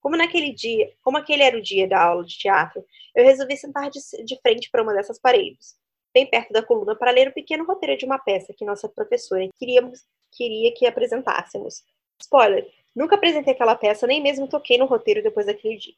Como 0.00 0.16
naquele 0.16 0.54
dia, 0.54 0.92
como 1.02 1.18
aquele 1.18 1.42
era 1.42 1.58
o 1.58 1.62
dia 1.62 1.88
da 1.88 2.00
aula 2.00 2.24
de 2.24 2.38
teatro, 2.38 2.84
eu 3.14 3.24
resolvi 3.24 3.56
sentar 3.56 3.90
de, 3.90 3.98
de 4.24 4.40
frente 4.40 4.70
para 4.70 4.82
uma 4.82 4.94
dessas 4.94 5.18
paredes, 5.18 5.76
bem 6.14 6.30
perto 6.30 6.52
da 6.52 6.62
coluna, 6.62 6.94
para 6.94 7.10
ler 7.10 7.28
o 7.28 7.34
pequeno 7.34 7.64
roteiro 7.64 7.98
de 7.98 8.04
uma 8.04 8.20
peça 8.20 8.54
que 8.56 8.64
nossa 8.64 8.88
professora 8.88 9.48
queria 9.58 10.72
que 10.74 10.86
apresentássemos. 10.86 11.82
Spoiler: 12.20 12.70
nunca 12.94 13.16
apresentei 13.16 13.52
aquela 13.52 13.74
peça, 13.74 14.06
nem 14.06 14.22
mesmo 14.22 14.48
toquei 14.48 14.78
no 14.78 14.86
roteiro 14.86 15.24
depois 15.24 15.46
daquele 15.46 15.76
dia. 15.76 15.94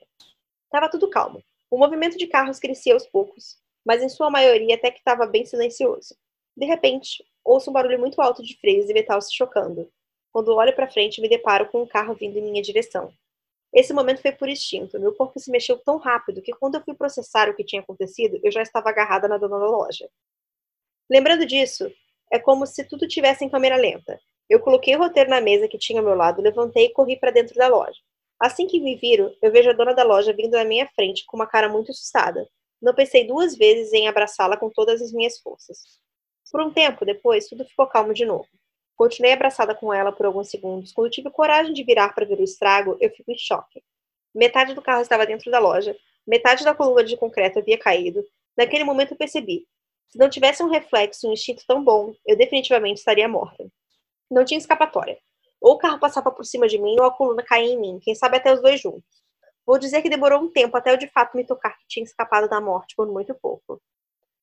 Tava 0.71 0.89
tudo 0.89 1.11
calmo. 1.11 1.45
O 1.71 1.77
movimento 1.77 2.17
de 2.17 2.27
carros 2.27 2.59
crescia 2.59 2.95
aos 2.95 3.07
poucos 3.07 3.61
mas 3.91 4.05
em 4.05 4.09
sua 4.09 4.31
maioria 4.31 4.77
até 4.77 4.89
que 4.89 5.01
estava 5.01 5.27
bem 5.27 5.45
silencioso. 5.45 6.15
De 6.57 6.65
repente, 6.65 7.25
ouço 7.45 7.71
um 7.71 7.73
barulho 7.73 7.99
muito 7.99 8.23
alto 8.23 8.41
de 8.41 8.57
freios 8.57 8.89
e 8.89 8.95
metal 8.95 9.21
se 9.21 9.35
chocando. 9.35 9.91
Quando 10.33 10.55
olho 10.55 10.73
para 10.77 10.89
frente, 10.89 11.21
me 11.21 11.29
deparo 11.29 11.69
com 11.71 11.83
um 11.83 11.87
carro 11.89 12.15
vindo 12.15 12.39
em 12.39 12.43
minha 12.53 12.63
direção. 12.63 13.13
Esse 13.75 13.93
momento 13.93 14.23
foi 14.23 14.31
por 14.31 14.49
instinto. 14.49 15.01
Meu 15.01 15.13
corpo 15.13 15.41
se 15.41 15.51
mexeu 15.51 15.77
tão 15.77 15.97
rápido 15.97 16.41
que 16.41 16.53
quando 16.53 16.77
eu 16.77 16.85
fui 16.85 16.95
processar 16.95 17.49
o 17.49 17.57
que 17.57 17.65
tinha 17.65 17.83
acontecido, 17.83 18.39
eu 18.45 18.53
já 18.53 18.63
estava 18.63 18.91
agarrada 18.91 19.27
na 19.27 19.39
dona 19.39 19.59
da 19.59 19.67
loja. 19.67 20.09
Lembrando 21.11 21.45
disso, 21.45 21.93
é 22.31 22.39
como 22.39 22.69
se 22.69 22.85
tudo 22.85 23.09
tivesse 23.09 23.45
em 23.45 23.49
câmera 23.49 23.75
lenta. 23.75 24.21
Eu 24.49 24.61
coloquei 24.61 24.95
o 24.95 25.01
roteiro 25.01 25.31
na 25.31 25.41
mesa 25.41 25.67
que 25.67 25.77
tinha 25.77 25.99
ao 25.99 26.07
meu 26.07 26.15
lado, 26.15 26.41
levantei 26.41 26.85
e 26.85 26.93
corri 26.93 27.19
para 27.19 27.33
dentro 27.33 27.57
da 27.57 27.67
loja. 27.67 27.99
Assim 28.39 28.69
que 28.69 28.79
me 28.79 28.95
viro, 28.95 29.35
eu 29.43 29.51
vejo 29.51 29.69
a 29.69 29.73
dona 29.73 29.93
da 29.93 30.05
loja 30.05 30.33
vindo 30.33 30.53
na 30.53 30.65
minha 30.65 30.89
frente 30.95 31.27
com 31.27 31.37
uma 31.37 31.49
cara 31.49 31.69
muito 31.69 31.91
assustada. 31.91 32.49
Não 32.81 32.95
pensei 32.95 33.27
duas 33.27 33.57
vezes 33.57 33.93
em 33.93 34.09
abraçá-la 34.09 34.57
com 34.57 34.71
todas 34.71 35.03
as 35.03 35.13
minhas 35.13 35.39
forças. 35.39 36.01
Por 36.51 36.61
um 36.63 36.73
tempo 36.73 37.05
depois, 37.05 37.49
tudo 37.49 37.65
ficou 37.65 37.87
calmo 37.87 38.13
de 38.15 38.25
novo. 38.25 38.49
Continuei 38.97 39.33
abraçada 39.33 39.75
com 39.75 39.93
ela 39.93 40.13
por 40.13 40.27
alguns 40.27 40.51
segundos. 40.51 40.93
Quando 40.93 41.11
tive 41.11 41.31
coragem 41.31 41.73
de 41.73 41.85
virar 41.85 42.15
para 42.15 42.27
ver 42.27 42.39
o 42.39 42.45
estrago, 42.45 42.97
eu 43.01 43.11
fico 43.11 43.31
em 43.31 43.39
choque. 43.39 43.83
Metade 44.35 44.75
do 44.75 44.83
carro 44.83 45.03
estava 45.03 45.27
dentro 45.27 45.51
da 45.51 45.59
loja, 45.59 45.97
metade 46.27 46.65
da 46.65 46.75
coluna 46.75 47.05
de 47.05 47.17
concreto 47.17 47.59
havia 47.59 47.79
caído. 47.79 48.25
Naquele 48.57 48.85
momento 48.85 49.13
eu 49.13 49.17
percebi. 49.17 49.67
Se 50.09 50.19
não 50.19 50.29
tivesse 50.29 50.63
um 50.63 50.69
reflexo, 50.69 51.29
um 51.29 51.33
instinto 51.33 51.65
tão 51.67 51.83
bom, 51.85 52.15
eu 52.27 52.37
definitivamente 52.37 52.99
estaria 52.99 53.29
morta. 53.29 53.71
Não 54.31 54.45
tinha 54.45 54.59
escapatória. 54.59 55.19
Ou 55.61 55.75
o 55.75 55.79
carro 55.79 56.01
passava 56.01 56.31
por 56.31 56.45
cima 56.45 56.67
de 56.67 56.79
mim, 56.79 56.97
ou 56.99 57.05
a 57.05 57.13
coluna 57.13 57.43
caía 57.43 57.73
em 57.73 57.79
mim, 57.79 58.01
quem 58.03 58.15
sabe 58.15 58.39
até 58.39 58.53
os 58.53 58.61
dois 58.61 58.81
juntos. 58.81 59.20
Vou 59.71 59.79
dizer 59.79 60.03
que 60.03 60.11
demorou 60.11 60.43
um 60.43 60.51
tempo 60.51 60.77
até 60.77 60.91
eu 60.91 60.97
de 60.97 61.07
fato 61.07 61.37
me 61.37 61.47
tocar 61.47 61.79
que 61.79 61.87
tinha 61.87 62.03
escapado 62.03 62.49
da 62.49 62.61
morte 62.61 62.97
por 62.97 63.07
muito 63.07 63.33
pouco. 63.37 63.81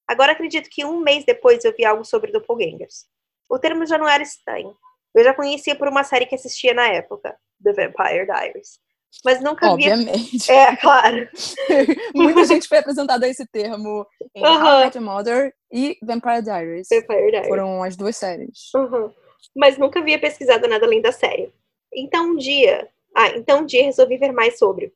Agora 0.08 0.32
acredito 0.32 0.70
que 0.70 0.86
um 0.86 1.02
mês 1.02 1.26
depois 1.26 1.66
eu 1.66 1.76
vi 1.76 1.84
algo 1.84 2.06
sobre 2.06 2.32
doppelgangers. 2.32 3.08
O 3.50 3.60
termo 3.60 3.86
já 3.86 3.98
não 3.98 4.08
era 4.08 4.24
estranho. 4.24 4.74
Eu 5.14 5.26
já 5.26 5.34
conhecia 5.34 5.76
por 5.76 5.90
uma 5.90 6.06
série 6.06 6.26
que 6.26 6.36
assistia 6.36 6.74
na 6.74 6.88
época, 6.88 7.38
The 7.62 7.74
Vampire 7.74 8.26
Diaries. 8.26 8.80
Mas 9.26 9.44
nunca 9.44 9.70
Obviamente. 9.70 10.50
É, 10.50 10.74
claro. 10.78 11.28
Muita 12.16 12.46
gente 12.46 12.66
foi 12.66 12.78
apresentada 12.78 13.26
a 13.26 13.30
esse 13.30 13.46
termo 13.46 14.08
em 14.34 14.42
uh 14.42 14.48
-huh. 14.48 14.64
How 14.64 14.80
I 14.80 14.86
Met 14.86 14.98
Your 14.98 15.06
Mother 15.06 15.54
e 15.70 15.98
Vampire 16.04 16.42
Diaries. 16.42 16.88
Vampire 16.90 17.32
Diaries. 17.32 17.50
Foram 17.50 17.84
as 17.84 17.98
duas 17.98 18.16
séries. 18.16 18.72
Mas 19.54 19.78
nunca 19.78 20.00
havia 20.00 20.22
pesquisado 20.22 20.70
nada 20.70 20.86
além 20.86 21.02
da 21.02 21.12
série. 21.12 21.54
Então 21.94 22.32
um 22.32 22.38
dia... 22.38 22.88
Ah, 23.14 23.30
então 23.30 23.62
um 23.62 23.66
dia 23.66 23.84
resolvi 23.84 24.16
ver 24.16 24.32
mais 24.32 24.58
sobre 24.58 24.94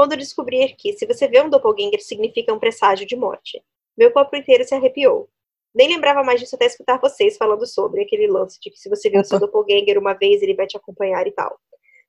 quando 0.00 0.16
descobri 0.16 0.74
que, 0.78 0.94
se 0.94 1.04
você 1.04 1.28
vê 1.28 1.42
um 1.42 1.50
doppelganger, 1.50 2.00
significa 2.00 2.54
um 2.54 2.58
presságio 2.58 3.06
de 3.06 3.14
morte. 3.14 3.62
Meu 3.94 4.10
corpo 4.10 4.34
inteiro 4.34 4.64
se 4.64 4.74
arrepiou. 4.74 5.28
Nem 5.74 5.88
lembrava 5.88 6.24
mais 6.24 6.40
disso 6.40 6.56
até 6.56 6.64
escutar 6.64 6.98
vocês 6.98 7.36
falando 7.36 7.66
sobre 7.66 8.00
aquele 8.00 8.26
lance 8.26 8.58
de 8.58 8.70
que 8.70 8.78
se 8.78 8.88
você 8.88 9.10
vê 9.10 9.18
o 9.18 9.24
seu 9.24 9.38
doppelganger 9.38 9.98
uma 9.98 10.14
vez, 10.14 10.40
ele 10.40 10.54
vai 10.54 10.66
te 10.66 10.74
acompanhar 10.74 11.26
e 11.26 11.32
tal. 11.32 11.60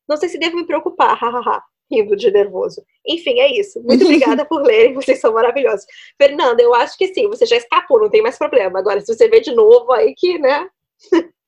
Não 0.08 0.16
sei 0.16 0.30
se 0.30 0.38
devo 0.38 0.56
me 0.56 0.66
preocupar, 0.66 1.18
hahaha, 1.20 1.62
rindo 1.92 2.16
de 2.16 2.32
nervoso. 2.32 2.82
Enfim, 3.06 3.42
é 3.42 3.60
isso. 3.60 3.84
Muito 3.84 4.06
obrigada 4.08 4.46
por 4.46 4.62
lerem, 4.64 4.94
vocês 4.94 5.20
são 5.20 5.34
maravilhosos. 5.34 5.86
Fernanda, 6.18 6.64
eu 6.64 6.74
acho 6.74 6.98
que 6.98 7.14
sim, 7.14 7.28
você 7.28 7.46
já 7.46 7.58
escapou, 7.58 8.00
não 8.00 8.10
tem 8.10 8.22
mais 8.22 8.38
problema. 8.38 8.80
Agora, 8.80 9.02
se 9.02 9.14
você 9.14 9.28
vê 9.28 9.42
de 9.42 9.54
novo, 9.54 9.92
aí 9.92 10.16
que, 10.16 10.40
né? 10.40 10.70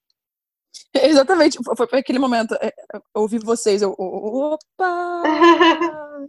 Exatamente, 1.01 1.57
foi 1.75 1.99
aquele 1.99 2.19
momento. 2.19 2.53
É, 2.55 2.71
eu 3.15 3.21
ouvi 3.21 3.39
vocês, 3.39 3.81
eu. 3.81 3.95
Opa! 3.97 5.23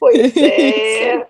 pois 0.00 0.36
é. 0.40 1.28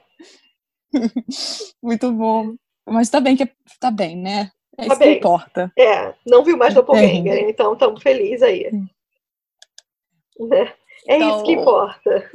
Muito 1.83 2.12
bom. 2.12 2.55
Mas 2.88 3.11
tá 3.11 3.20
bem 3.20 3.37
que 3.37 3.51
tá 3.81 3.90
bem, 3.90 4.16
né? 4.16 4.53
É 4.79 4.87
tá 4.87 4.92
isso 4.92 5.01
bem. 5.01 5.12
que 5.12 5.18
importa. 5.18 5.72
É, 5.77 6.14
não 6.25 6.44
viu 6.44 6.57
mais 6.57 6.72
Doppelganger, 6.75 7.33
é. 7.33 7.51
então 7.51 7.72
estamos 7.72 8.01
felizes 8.03 8.42
aí. 8.42 8.70
Né? 10.38 10.72
É 11.09 11.16
então, 11.16 11.31
isso 11.31 11.42
que 11.44 11.53
importa. 11.53 12.31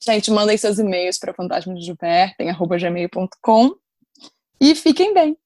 Gente, 0.00 0.30
mandem 0.30 0.56
seus 0.56 0.78
e-mails 0.78 1.18
para 1.18 1.34
fantasmasdejuvertem.gmail.com 1.34 3.76
e 4.60 4.72
fiquem 4.74 5.12
bem. 5.12 5.36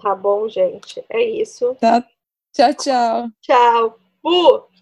Tá 0.00 0.14
bom, 0.14 0.48
gente. 0.48 1.04
É 1.08 1.22
isso. 1.22 1.76
Tá. 1.80 2.06
Tchau, 2.54 2.72
tchau. 2.72 3.28
Tchau. 3.42 3.98
Uh! 4.22 4.73